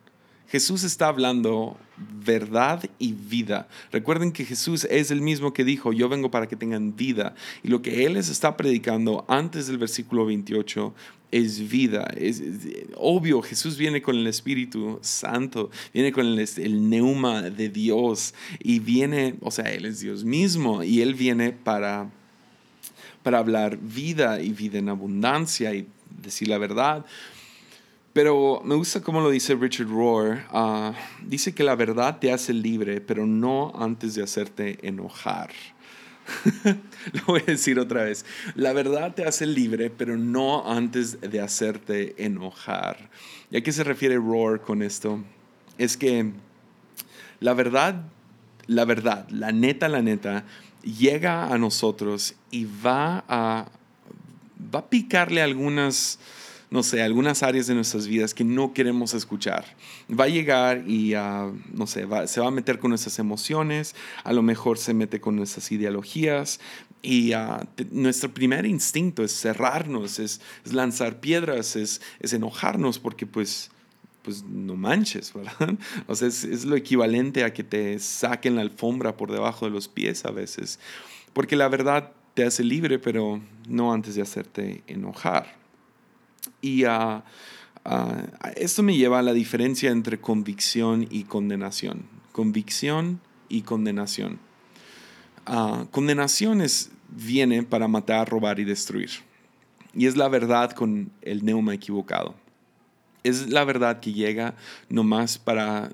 [0.49, 3.67] Jesús está hablando verdad y vida.
[3.91, 7.35] Recuerden que Jesús es el mismo que dijo, yo vengo para que tengan vida.
[7.63, 10.93] Y lo que Él les está predicando antes del versículo 28
[11.31, 12.07] es vida.
[12.15, 12.41] Es,
[12.95, 18.79] obvio, Jesús viene con el Espíritu Santo, viene con el, el, neuma de Dios y
[18.79, 22.09] viene, o sea, Él es Dios mismo y Él viene para,
[23.21, 25.87] para hablar vida y vida en abundancia y
[26.21, 27.05] decir la verdad.
[28.17, 30.39] Pero me gusta cómo lo dice Richard Rohr.
[30.51, 35.51] Uh, dice que la verdad te hace libre, pero no antes de hacerte enojar.
[37.13, 38.25] lo voy a decir otra vez.
[38.55, 43.11] La verdad te hace libre, pero no antes de hacerte enojar.
[43.51, 45.23] ¿Y a qué se refiere Rohr con esto?
[45.77, 46.31] Es que
[47.39, 48.01] la verdad,
[48.65, 50.43] la verdad, la neta, la neta,
[50.81, 53.67] llega a nosotros y va a,
[54.73, 56.17] va a picarle algunas
[56.69, 59.65] no sé, algunas áreas de nuestras vidas que no queremos escuchar.
[60.11, 64.33] Va a llegar y, uh, no sé, se va a meter con nuestras emociones, a
[64.33, 66.59] lo mejor se mete con nuestras ideologías
[67.01, 67.59] y uh,
[67.91, 73.71] nuestro primer instinto es cerrarnos, es, lanzar piedras, es, es, enojarnos porque pues
[74.23, 75.77] pues no manches, ¿verdad?
[76.07, 79.71] O sea, es, es, lo equivalente a que te saquen la alfombra por debajo de
[79.71, 80.79] los pies a veces.
[81.31, 85.55] Porque la verdad te hace libre, pero no antes de hacerte enojar.
[86.61, 87.21] Y uh,
[88.55, 92.03] esto me lleva a la diferencia entre convicción y condenación.
[92.31, 94.39] Convicción y condenación.
[95.47, 99.09] Uh, condenación es, viene para matar, robar y destruir.
[99.93, 102.35] Y es la verdad con el neuma equivocado.
[103.23, 104.55] Es la verdad que llega
[104.89, 105.91] nomás para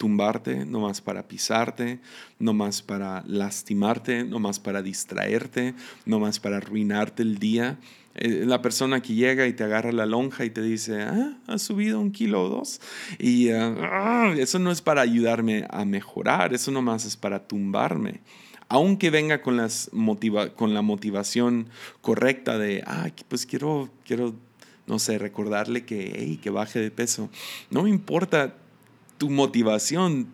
[0.00, 2.00] tumbarte, nomás para pisarte,
[2.38, 5.74] nomás para lastimarte, nomás para distraerte,
[6.06, 7.78] nomás para arruinarte el día.
[8.14, 11.62] Eh, la persona que llega y te agarra la lonja y te dice, ah, has
[11.62, 12.80] subido un kilo o dos.
[13.18, 18.20] Y ah, eso no es para ayudarme a mejorar, eso nomás es para tumbarme.
[18.68, 21.68] Aunque venga con, las motiva con la motivación
[22.00, 24.34] correcta de, ah, pues quiero, quiero,
[24.86, 27.30] no sé, recordarle que, hey, que baje de peso.
[27.70, 28.56] No me importa
[29.18, 30.28] tu motivación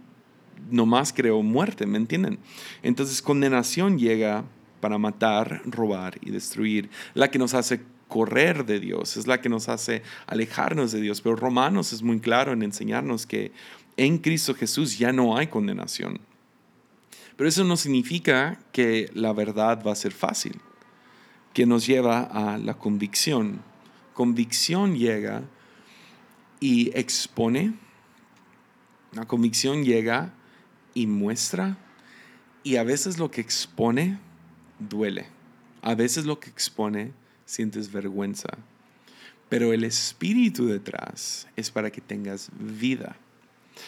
[0.71, 2.39] nomás creo muerte, ¿me entienden?
[2.83, 4.45] Entonces condenación llega
[4.87, 9.49] para matar, robar y destruir, la que nos hace correr de Dios, es la que
[9.49, 11.21] nos hace alejarnos de Dios.
[11.21, 13.51] Pero Romanos es muy claro en enseñarnos que
[13.97, 16.21] en Cristo Jesús ya no hay condenación.
[17.37, 20.61] Pero eso no significa que la verdad va a ser fácil,
[21.53, 23.63] que nos lleva a la convicción.
[24.15, 25.43] Convicción llega
[26.61, 27.75] y expone
[29.17, 30.33] la convicción llega
[30.95, 31.77] y muestra
[32.63, 34.19] y a veces lo que expone
[34.79, 35.27] duele.
[35.83, 37.13] A veces lo que expone
[37.45, 38.49] sientes vergüenza.
[39.49, 43.17] Pero el espíritu detrás es para que tengas vida.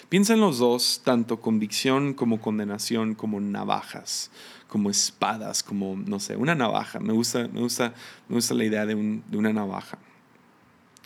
[0.09, 4.31] Piensa en los dos, tanto convicción como condenación, como navajas,
[4.69, 7.01] como espadas, como, no sé, una navaja.
[7.01, 7.95] Me gusta, me gusta,
[8.29, 9.99] me gusta la idea de, de una navaja.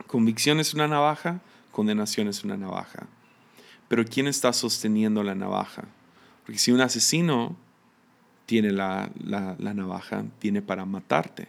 [0.06, 1.40] Convicción es una navaja,
[1.70, 3.06] condenación es una navaja.
[3.88, 5.84] Pero ¿quién está sosteniendo la navaja?
[6.44, 7.56] Porque si un asesino
[8.46, 9.10] tiene la,
[9.58, 11.48] navaja, viene para matarte.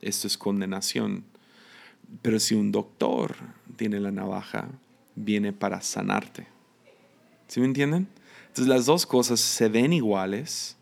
[0.00, 1.24] Esto es condenación.
[2.20, 3.36] Pero si un doctor
[3.76, 4.68] tiene la navaja,
[5.14, 6.46] viene para sanarte.
[7.48, 8.08] ¿Sí me entienden?
[8.48, 10.76] Entonces las dos cosas se ven iguales,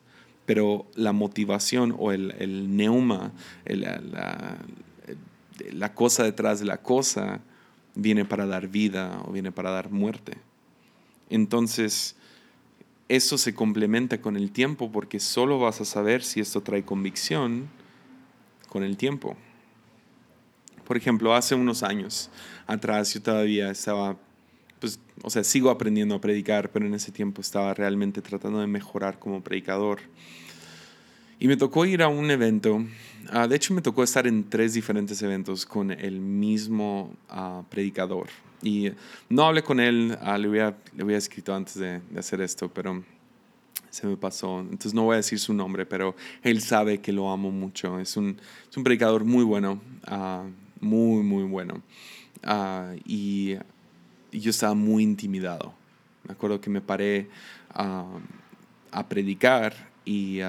[0.47, 3.33] pero la motivación o el, neuma,
[3.65, 4.59] la,
[5.73, 7.41] la cosa detrás de la cosa,
[7.95, 10.39] viene para dar vida o viene para dar muerte.
[11.29, 12.17] Entonces,
[13.11, 17.69] eso se complementa con el tiempo porque solo vas a saber si esto trae convicción
[18.69, 19.37] con el tiempo.
[20.87, 22.31] Por ejemplo, hace unos años
[22.69, 24.17] atrás yo todavía estaba,
[24.79, 28.69] pues, o sea, sigo aprendiendo a predicar, pero en ese tiempo estaba realmente tratando de
[28.69, 29.99] mejorar como predicador.
[31.41, 32.85] Y me tocó ir a un evento,
[33.31, 38.29] ah, de hecho me tocó estar en tres diferentes eventos con el mismo ah, predicador.
[38.63, 38.93] Y
[39.29, 42.69] no hablé con él, ah, le, había, le había escrito antes de, de, hacer esto,
[42.69, 43.03] pero
[43.91, 44.61] se me pasó.
[44.61, 47.99] Entonces no voy a decir su nombre, pero él sabe que lo amo mucho.
[47.99, 48.39] Es un,
[48.69, 49.81] es un predicador muy bueno,
[50.81, 51.83] muy, muy bueno.
[53.05, 53.57] y,
[54.33, 55.75] yo estaba muy intimidado.
[56.23, 57.29] Me acuerdo que me paré
[57.75, 60.41] a predicar y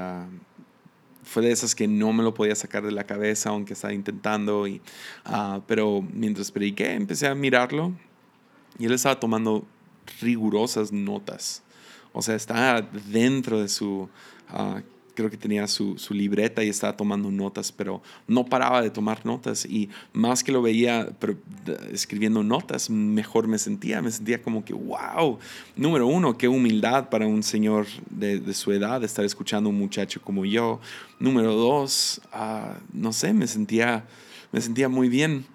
[1.23, 4.67] fue de esas que no me lo podía sacar de la cabeza, aunque estaba intentando.
[4.67, 4.81] Y,
[5.25, 7.93] ah, pero mientras prediqué, empecé a mirarlo
[8.79, 9.65] Y él estaba tomando
[10.21, 11.63] rigurosas notas.
[12.13, 14.09] O sea, estaba dentro de su
[14.49, 14.81] ah,
[15.13, 19.65] creo que tenía su, libreta y estaba tomando notas, pero no paraba de tomar notas
[19.65, 21.09] y más que lo veía
[21.91, 25.39] escribiendo notas, mejor me sentía, me sentía como que, wow,
[25.75, 30.21] número uno, qué humildad para un señor de, su edad estar escuchando a un muchacho
[30.21, 30.79] como yo.
[31.19, 34.05] Número dos, ah, no sé, me sentía,
[34.51, 35.45] me sentía muy bien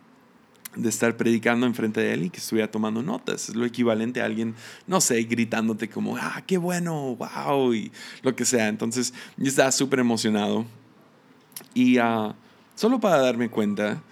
[0.76, 3.48] de estar predicando enfrente de él y que estuviera tomando notas.
[3.48, 4.54] Es lo equivalente a alguien,
[4.86, 7.90] no sé, gritándote como, ah, qué bueno, wow, y
[8.22, 8.68] lo que sea.
[8.68, 10.66] Entonces yo estaba súper emocionado.
[11.74, 12.34] Y uh,
[12.74, 14.02] solo para darme cuenta,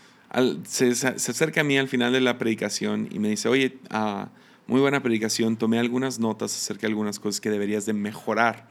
[0.64, 4.26] se, se, acerca a mí al final de la predicación y me dice, oye, uh,
[4.66, 8.68] muy buena predicación, tomé algunas notas acerca de algunas cosas que deberías de mejorar.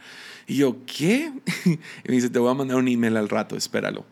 [0.47, 1.31] Y yo, ¿qué?
[1.65, 1.69] y
[2.07, 4.05] me dice, te voy a mandar un email al rato, espéralo.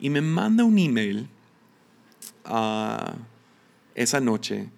[0.00, 1.28] Y me manda un email
[3.94, 4.68] esa noche,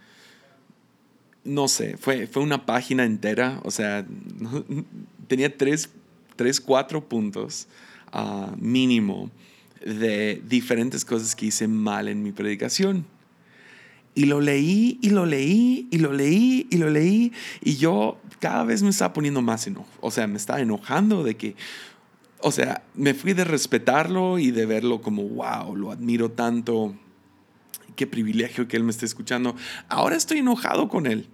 [1.44, 4.06] no sé, fue, fue una página entera, o sea,
[5.28, 5.90] tenía tres,
[6.36, 7.68] tres, cuatro puntos
[8.12, 9.30] uh, mínimo
[9.84, 13.04] de diferentes cosas que hice mal en mi predicación.
[14.14, 18.62] Y lo leí y lo leí y lo leí y lo leí y yo cada
[18.62, 19.88] vez me estaba poniendo más enojo.
[20.00, 21.56] O sea, me estaba enojando de que,
[22.40, 26.94] o sea, me fui de respetarlo y de verlo como, wow, lo admiro tanto
[27.96, 29.56] qué privilegio que él me esté escuchando.
[29.88, 31.28] Ahora estoy enojado con él.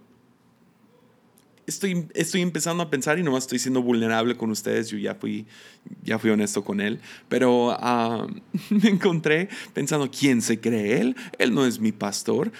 [1.65, 4.89] Estoy, estoy empezando a pensar y nomás estoy siendo vulnerable con ustedes.
[4.89, 5.45] Yo ya fui,
[6.03, 6.99] ya fui honesto con él.
[7.27, 8.27] Pero ah,
[8.69, 11.15] me encontré pensando, ¿quién se cree él?
[11.37, 12.51] Él no es mi pastor.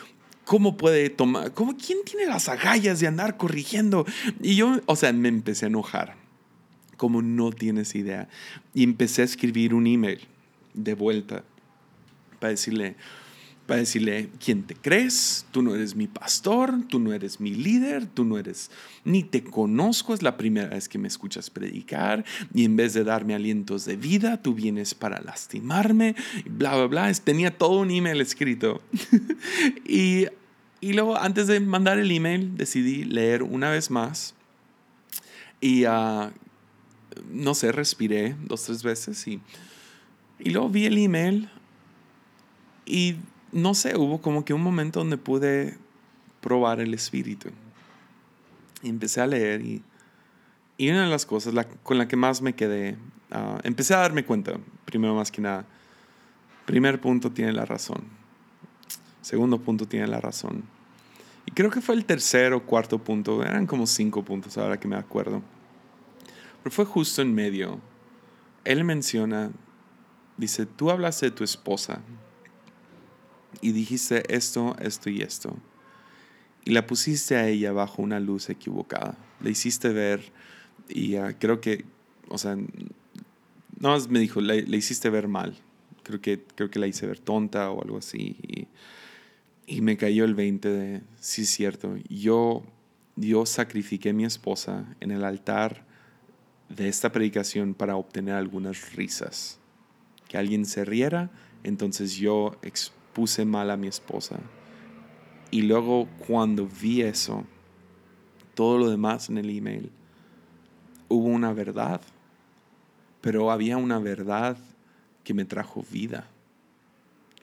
[0.45, 1.53] ¿Cómo puede tomar?
[1.53, 4.05] ¿Cómo, ¿Quién tiene las agallas de andar corrigiendo?
[4.41, 6.15] Y yo, o sea, me empecé a enojar.
[6.97, 8.27] Como no tienes idea.
[8.73, 10.19] Y empecé a escribir un email
[10.73, 11.43] de vuelta
[12.39, 12.95] para decirle,
[13.69, 15.45] para decirle, ¿quién te crees?
[15.51, 18.71] Tú no eres mi pastor, tú no eres mi líder, tú no eres,
[19.05, 23.03] ni te conozco, es la primera vez que me escuchas predicar y en vez de
[23.03, 26.15] darme alientos de vida, tú vienes para lastimarme,
[26.49, 27.13] bla, bla, bla.
[27.13, 28.81] Tenía todo un email escrito.
[29.85, 30.25] y,
[30.81, 34.33] y luego, antes de mandar el email, decidí leer una vez más
[35.61, 36.31] y, uh,
[37.31, 39.39] no sé, respiré dos, tres veces y,
[40.39, 41.49] y luego vi el email
[42.87, 43.17] y
[43.51, 45.77] no sé, hubo como que un momento donde pude
[46.41, 47.49] probar el espíritu.
[48.81, 49.83] Y empecé a leer y,
[50.79, 52.97] una de las cosas con la que más me quedé,
[53.31, 54.53] ah, empecé a darme cuenta,
[54.85, 55.65] primero más que nada,
[56.65, 58.03] primer punto tiene la razón,
[59.21, 60.63] segundo punto tiene la razón.
[61.45, 64.87] Y creo que fue el tercer o cuarto punto, eran como cinco puntos ahora que
[64.87, 65.41] me acuerdo.
[66.63, 67.79] Pero fue justo en medio.
[68.63, 69.51] Él menciona,
[70.37, 72.01] dice, tú hablas de tu esposa
[73.61, 75.57] y dijiste esto, esto y esto.
[76.65, 79.17] Y la pusiste a ella bajo una luz equivocada.
[79.41, 80.21] Le hiciste ver
[80.87, 81.85] y ah, creo que,
[82.27, 82.57] o sea,
[83.79, 85.55] no me dijo, le, hiciste ver mal.
[86.03, 88.35] Creo que, creo que la hice ver tonta o algo así.
[88.41, 88.67] Y,
[89.75, 92.63] y me cayó el 20 de, sí es cierto, yo,
[93.15, 95.85] yo sacrifiqué a mi esposa en el altar
[96.69, 99.59] de esta predicación para obtener algunas risas.
[100.27, 101.31] Que alguien se riera,
[101.63, 102.57] entonces yo
[103.13, 104.39] puse mal a mi esposa.
[105.51, 107.43] Y luego cuando vi eso,
[108.53, 109.91] todo lo demás en el email,
[111.07, 112.01] hubo una verdad,
[113.21, 114.57] pero había una verdad
[115.23, 116.27] que me trajo vida,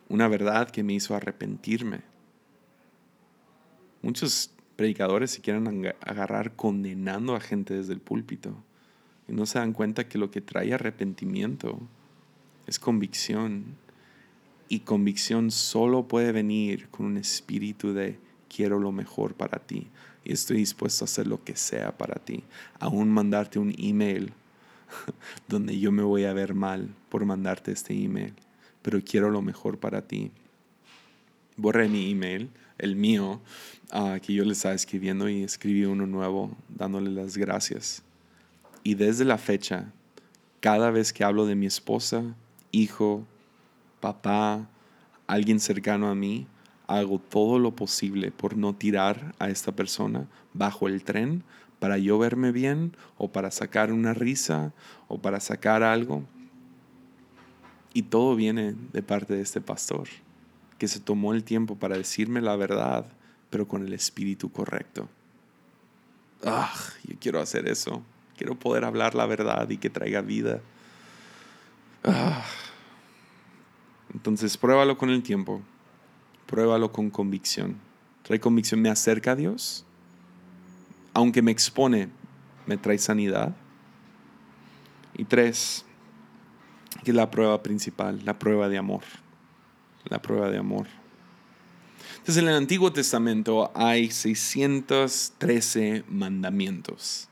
[0.09, 2.03] una verdad que me hizo arrepentirme.
[4.03, 8.55] Muchos predicadores se quieren agarrar condenando a gente desde el púlpito
[9.29, 11.81] y no se dan cuenta que lo que trae arrepentimiento
[12.67, 13.77] es convicción
[14.69, 19.89] y convicción solo puede venir con un espíritu de quiero lo mejor para ti
[20.27, 22.43] y estoy dispuesto a hacer lo que sea para ti.
[22.81, 24.33] Aún mandarte un email
[25.49, 28.35] donde yo me voy a ver mal por mandarte este email,
[28.83, 30.33] pero quiero lo mejor para ti.
[31.57, 33.41] Borré mi email, el mío,
[33.93, 38.03] ah, que yo le estaba escribiendo y escribí uno nuevo dándole las gracias.
[38.83, 39.93] Y desde la fecha,
[40.61, 42.35] cada vez que hablo de mi esposa,
[42.73, 43.25] hijo,
[44.01, 44.69] papá,
[45.27, 46.47] alguien cercano a mí,
[46.87, 51.43] hago todo lo posible por no tirar a esta persona bajo el tren
[51.79, 54.73] para yo verme bien o para sacar una risa
[55.09, 56.25] o para sacar algo.
[57.93, 60.09] Y todo viene de parte de este pastor,
[60.79, 63.07] que se tomó el tiempo para decirme la verdad,
[63.51, 65.09] pero con el espíritu correcto.
[66.45, 66.75] Ah,
[67.05, 68.03] yo quiero hacer eso.
[68.37, 70.61] Quiero poder hablar la verdad y que traiga vida.
[72.05, 72.45] Ah.
[74.17, 75.61] Entonces pruébalo con el tiempo,
[76.47, 77.77] pruébalo con convicción.
[78.23, 79.85] trae convicción, me acerca a Dios.
[81.13, 82.09] Aunque me expone,
[82.65, 83.55] me trae sanidad.
[85.19, 85.85] Y tres,
[87.05, 89.03] que es la prueba principal, la prueba de amor.
[90.09, 90.87] La prueba de amor.
[92.17, 97.29] Entonces en el Antiguo Testamento hay 613 mandamientos.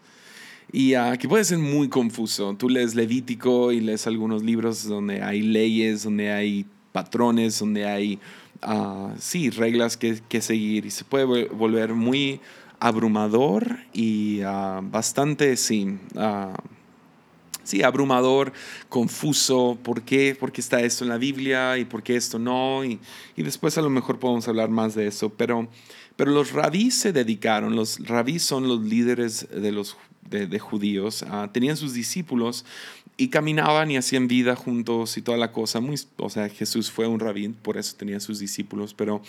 [0.70, 2.54] Y aquí puede ser muy confuso.
[2.58, 8.20] Tú lees Levítico y lees algunos libros donde hay leyes, donde hay patrones, donde hay,
[8.64, 10.86] uh, sí, reglas que, que, seguir.
[10.86, 12.40] Y se puede volver muy
[12.78, 16.54] abrumador y uh, bastante, sí, uh,
[17.64, 18.52] sí, abrumador,
[18.88, 20.36] confuso, ¿por qué?
[20.38, 22.84] ¿Por qué está esto en la Biblia y por qué esto no?
[22.84, 23.00] Y,
[23.34, 25.66] y después a lo mejor podemos hablar más de eso, pero,
[26.14, 29.96] pero los rabís se dedicaron, los rabís son los líderes de los
[30.34, 32.64] de, judíos, ah, tenían sus discípulos
[33.16, 35.80] y caminaban y hacían vida juntos y toda la cosa.
[35.80, 38.94] Muy, o sea, Jesús fue un rabín, por eso tenía sus discípulos.
[38.94, 39.22] Pero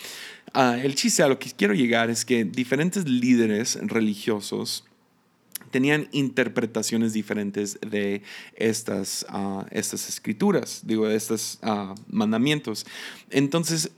[0.54, 4.84] uh, el chiste a lo que quiero llegar es que diferentes líderes religiosos
[5.70, 8.22] tenían interpretaciones diferentes de
[8.54, 11.60] estas, uh, estas escrituras, digo, de estos
[12.08, 12.86] mandamientos.
[13.30, 13.90] Entonces,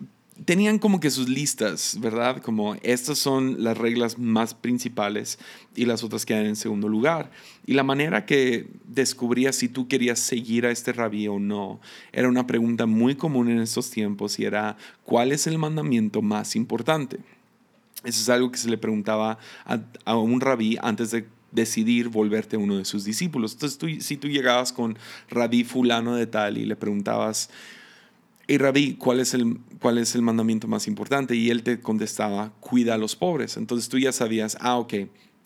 [0.45, 2.41] tenían como que sus listas, ¿verdad?
[2.43, 5.39] Como estas son las reglas más principales
[5.75, 7.31] y las otras quedan en segundo lugar.
[7.67, 11.81] Y la manera que descubrías si tú querías seguir a este rabí o no
[12.13, 16.57] era una pregunta muy común en estos tiempos y era ¿cuál es el mandamiento más
[16.57, 17.19] importante?
[18.05, 22.57] Eso es algo que se le preguntaba a, a un rabí antes de decidir volverte
[22.57, 23.55] uno de sus discípulos.
[23.55, 24.99] Entonces, tú, si tú llegabas con
[25.31, 27.51] rabí fulano de tal y le preguntabas,
[28.51, 31.37] y Rabí, ¿cuál es, el, ¿cuál es el mandamiento más importante?
[31.37, 33.59] Y él te contestaba, cuida a los pobres.
[33.59, 34.95] Entonces tú ya sabías, ah, ok,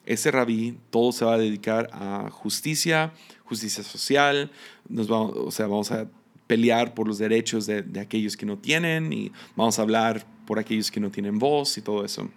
[0.06, 3.12] ese rabí todo se va a dedicar a justicia,
[3.44, 4.52] justicia social,
[4.88, 6.06] nos vamos, o sea, vamos a
[6.46, 10.60] pelear por los derechos de, de, aquellos que no tienen y vamos a hablar por
[10.60, 12.30] aquellos que no tienen voz y todo eso.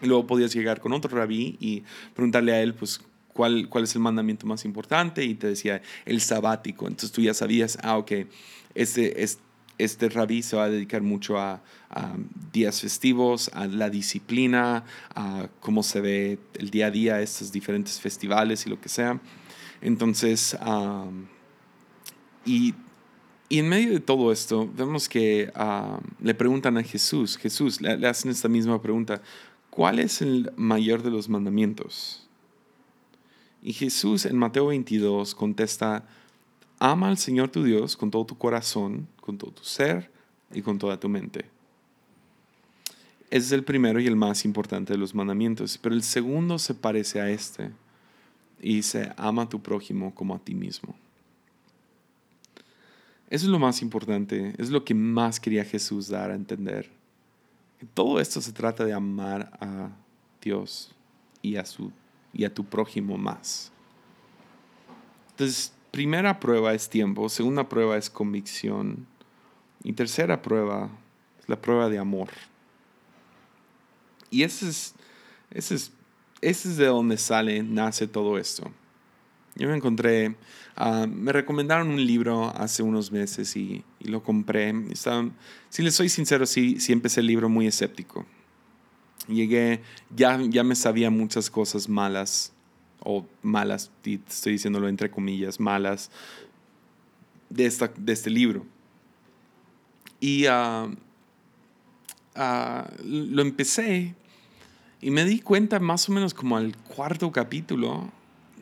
[0.00, 1.82] Y luego podías llegar con otro rabí y
[2.14, 3.00] preguntarle a él, pues,
[3.32, 5.24] ¿cuál, cuál es el mandamiento más importante?
[5.24, 6.86] Y te decía, el sabático.
[6.86, 8.12] Entonces tú ya sabías, ah, ok,
[8.74, 9.24] este
[9.78, 11.62] este rabí se va a dedicar mucho a,
[12.52, 17.98] días festivos, a la disciplina, a cómo se ve el día a día, estos diferentes
[17.98, 19.20] festivales y lo que sea.
[19.80, 20.56] Entonces,
[22.44, 22.74] y,
[23.48, 25.50] y, en medio de todo esto, vemos que
[26.20, 29.22] le preguntan a Jesús, Jesús, le, le hacen esta misma pregunta,
[29.70, 32.28] ¿cuál es el mayor de los mandamientos?
[33.62, 36.06] Y Jesús en Mateo 22 contesta,
[36.78, 40.10] ama al Señor tu Dios con todo tu corazón, con todo tu ser
[40.54, 41.44] y con toda tu mente.
[43.28, 46.72] Ese es el primero y el más importante de los mandamientos, pero el segundo se
[46.72, 47.70] parece a este
[48.58, 50.96] y dice, ama a tu prójimo como a ti mismo.
[53.28, 56.88] Eso es lo más importante, es lo que más quería Jesús dar a entender.
[57.92, 59.90] Todo esto se trata de amar a
[60.40, 60.94] Dios
[61.42, 61.92] y a, su,
[62.32, 63.70] y a tu prójimo más.
[65.32, 69.06] Entonces, primera prueba es tiempo, segunda prueba es convicción
[69.82, 70.90] y tercera prueba
[71.40, 72.28] es la prueba de amor.
[74.30, 74.94] Y ese es,
[75.50, 75.92] ese es,
[76.40, 78.70] ese es de donde sale, nace todo esto.
[79.54, 80.36] Yo me encontré,
[80.76, 84.72] ah, me recomendaron un libro hace unos meses y, y lo compré.
[85.68, 88.24] si les soy sincero, sí, sí empecé el libro muy escéptico.
[89.26, 89.82] Llegué,
[90.14, 92.52] ya, ya me sabía muchas cosas malas
[93.00, 96.10] o malas, estoy diciéndolo entre comillas, malas,
[97.50, 98.64] de, esta, de este libro.
[100.20, 100.88] Y ah,
[102.34, 104.14] ah, lo empecé
[105.00, 108.10] y me di cuenta más o menos como al cuarto capítulo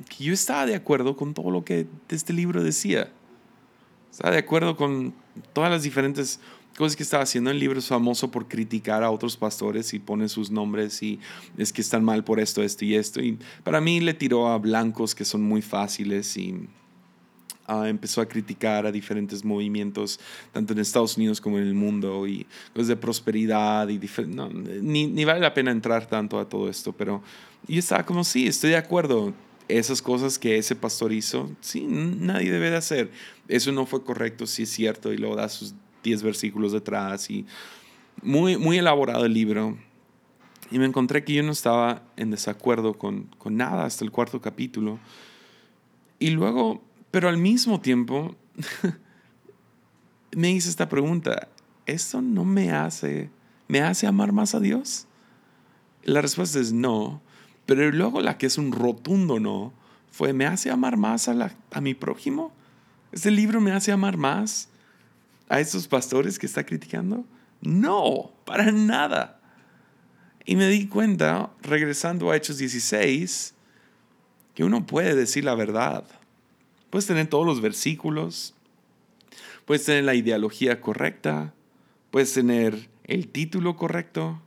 [0.08, 3.10] que yo estaba de acuerdo con todo lo que este libro decía.
[4.10, 5.14] Estaba de acuerdo con
[5.54, 6.40] todas las diferentes
[6.76, 7.50] cosas que estaba haciendo.
[7.50, 11.18] El libro es famoso por criticar a otros pastores y pone sus nombres y
[11.56, 13.22] es que están mal por esto, esto y esto.
[13.22, 16.68] Y para mí le tiró a blancos que son muy fáciles y
[17.68, 20.20] uh, empezó a criticar a diferentes movimientos,
[20.52, 23.88] tanto en Estados Unidos como en el mundo, y cosas de prosperidad.
[23.88, 27.22] y no, ni, ni vale la pena entrar tanto a todo esto, pero
[27.66, 29.34] yo estaba como, sí, estoy de acuerdo
[29.68, 33.10] esas cosas que ese pastor hizo, sí, nadie debe de hacer.
[33.48, 37.46] Eso no fue correcto, sí es cierto, y luego da sus 10 versículos detrás y
[38.22, 39.76] muy, muy elaborado el libro.
[40.70, 44.40] Y me encontré que yo no estaba en desacuerdo con, con nada hasta el cuarto
[44.40, 44.98] capítulo.
[46.18, 46.82] Y luego,
[47.16, 48.36] pero al mismo tiempo,
[50.36, 51.48] me hice esta pregunta,
[51.86, 53.30] ¿esto no me hace,
[53.68, 55.06] me hace amar más a Dios?
[56.04, 57.22] La respuesta es no,
[57.64, 59.72] pero luego la que es un rotundo no
[60.10, 62.52] fue, ¿me hace amar más a, la, a mi prójimo?
[63.12, 64.68] ¿Este libro me hace amar más
[65.48, 67.24] a esos pastores que está criticando?
[67.62, 69.40] No, para nada.
[70.44, 73.54] Y me di cuenta, regresando a Hechos 16,
[74.54, 76.04] que uno puede decir la verdad.
[76.96, 78.54] Puedes tener todos los versículos,
[79.66, 81.52] puedes tener la ideología correcta,
[82.10, 84.40] puedes tener el título correcto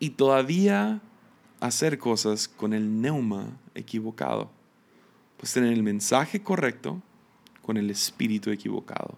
[0.00, 1.00] y todavía
[1.60, 4.50] hacer cosas con el neuma equivocado.
[5.36, 7.00] Puedes tener el mensaje correcto
[7.62, 9.16] con el espíritu equivocado.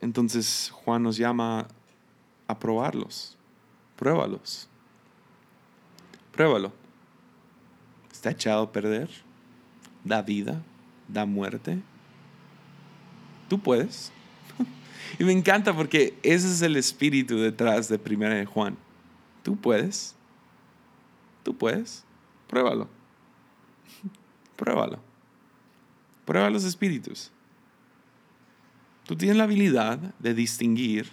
[0.00, 1.68] Entonces Juan nos llama
[2.48, 3.36] a probarlos.
[3.94, 4.68] Pruébalos.
[6.32, 6.85] Pruébalo.
[8.16, 9.10] ¿Está echado a perder?
[10.02, 10.62] ¿Da vida?
[11.06, 11.78] ¿Da muerte?
[13.46, 14.10] Tú puedes.
[15.18, 18.78] y me encanta porque ese es el espíritu detrás de Primera de Juan.
[19.42, 20.14] Tú puedes.
[21.42, 22.04] Tú puedes.
[22.48, 22.88] Pruébalo.
[24.56, 24.98] Pruébalo.
[26.24, 27.30] Prueba los espíritus.
[29.04, 31.10] Tú tienes la habilidad de distinguir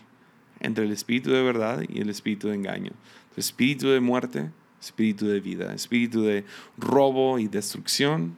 [0.61, 2.93] entre el espíritu de verdad y el espíritu de engaño.
[3.33, 4.51] El espíritu de muerte,
[4.83, 6.45] espíritu de vida, espíritu de
[6.77, 8.35] robo y destrucción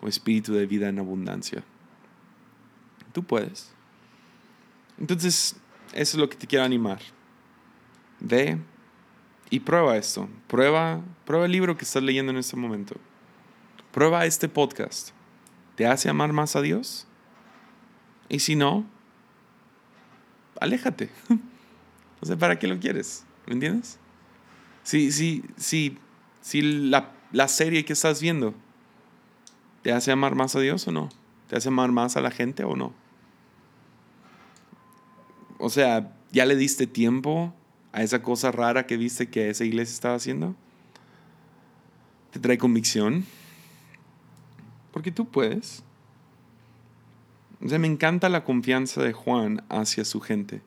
[0.00, 1.62] o espíritu de vida en abundancia.
[3.12, 3.72] Tú puedes.
[4.98, 5.56] Entonces,
[5.92, 7.00] eso es lo que te quiero animar.
[8.20, 8.58] Ve
[9.50, 10.28] y prueba esto.
[10.48, 12.96] Prueba, prueba el libro que estás leyendo en este momento.
[13.92, 15.10] Prueba este podcast.
[15.76, 17.06] ¿Te hace amar más a Dios?
[18.28, 18.84] Y si no,
[20.60, 21.10] aléjate.
[22.20, 23.24] o sea, ¿para qué lo quieres?
[23.46, 23.98] ¿Me entiendes?
[24.88, 25.98] Si,
[26.62, 28.54] la, la serie que estás viendo
[29.82, 31.10] te hace amar más a Dios o no?
[31.46, 32.94] ¿Te hace amar más a la gente o no?
[35.58, 37.52] O sea, ¿ya le diste tiempo
[37.92, 40.56] a esa cosa rara que viste que esa iglesia estaba haciendo?
[42.30, 43.26] ¿Te trae convicción?
[44.90, 45.82] Porque tú puedes.
[47.62, 50.62] O sea, me encanta la confianza de Juan hacia su gente.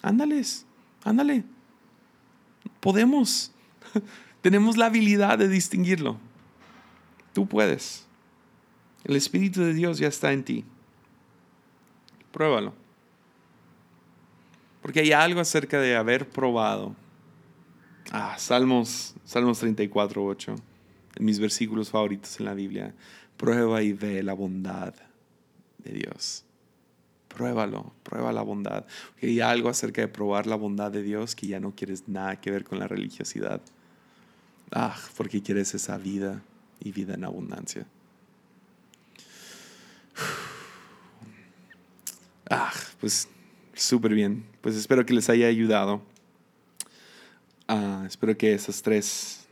[0.00, 0.64] Ándales,
[1.04, 1.44] ándale.
[2.80, 3.52] Podemos.
[4.40, 6.18] Tenemos la habilidad de distinguirlo.
[7.32, 8.06] Tú puedes.
[9.04, 10.64] El Espíritu de Dios ya está en ti.
[12.32, 12.74] Pruébalo.
[14.82, 16.94] Porque hay algo acerca de haber probado.
[18.10, 20.54] Ah, Salmos, Salmos 34, 8.
[21.16, 22.94] De mis versículos favoritos en la Biblia.
[23.36, 24.94] Prueba y ve la bondad
[25.78, 26.44] de Dios.
[27.38, 28.84] Pruébalo, prueba la bondad.
[29.22, 32.50] hay algo acerca de probar la bondad de Dios que ya no quieres nada que
[32.50, 33.60] ver con la religiosidad.
[34.72, 36.42] Ah, porque quieres esa vida
[36.80, 37.86] y vida en abundancia.
[42.50, 43.28] Ah, pues
[43.74, 44.42] súper bien.
[44.62, 46.00] Pues espero que les haya ayudado.
[47.68, 49.46] Ah, espero que esas tres,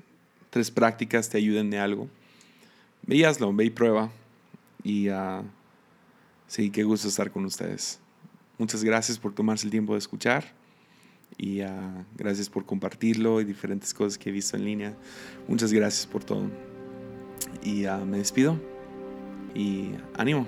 [0.49, 2.09] tres prácticas te ayuden de algo.
[3.03, 4.11] Veíaslo, ve y prueba.
[4.83, 5.45] Y uh,
[6.47, 8.01] Sí, qué gusto estar con ustedes.
[8.59, 10.45] Muchas gracias por tomarse el tiempo de escuchar
[11.37, 14.97] y ah, gracias por compartirlo y diferentes cosas que he visto en línea.
[15.49, 16.51] Muchas gracias por todo.
[17.63, 18.59] Y ah, me despido
[19.55, 20.47] y ánimo.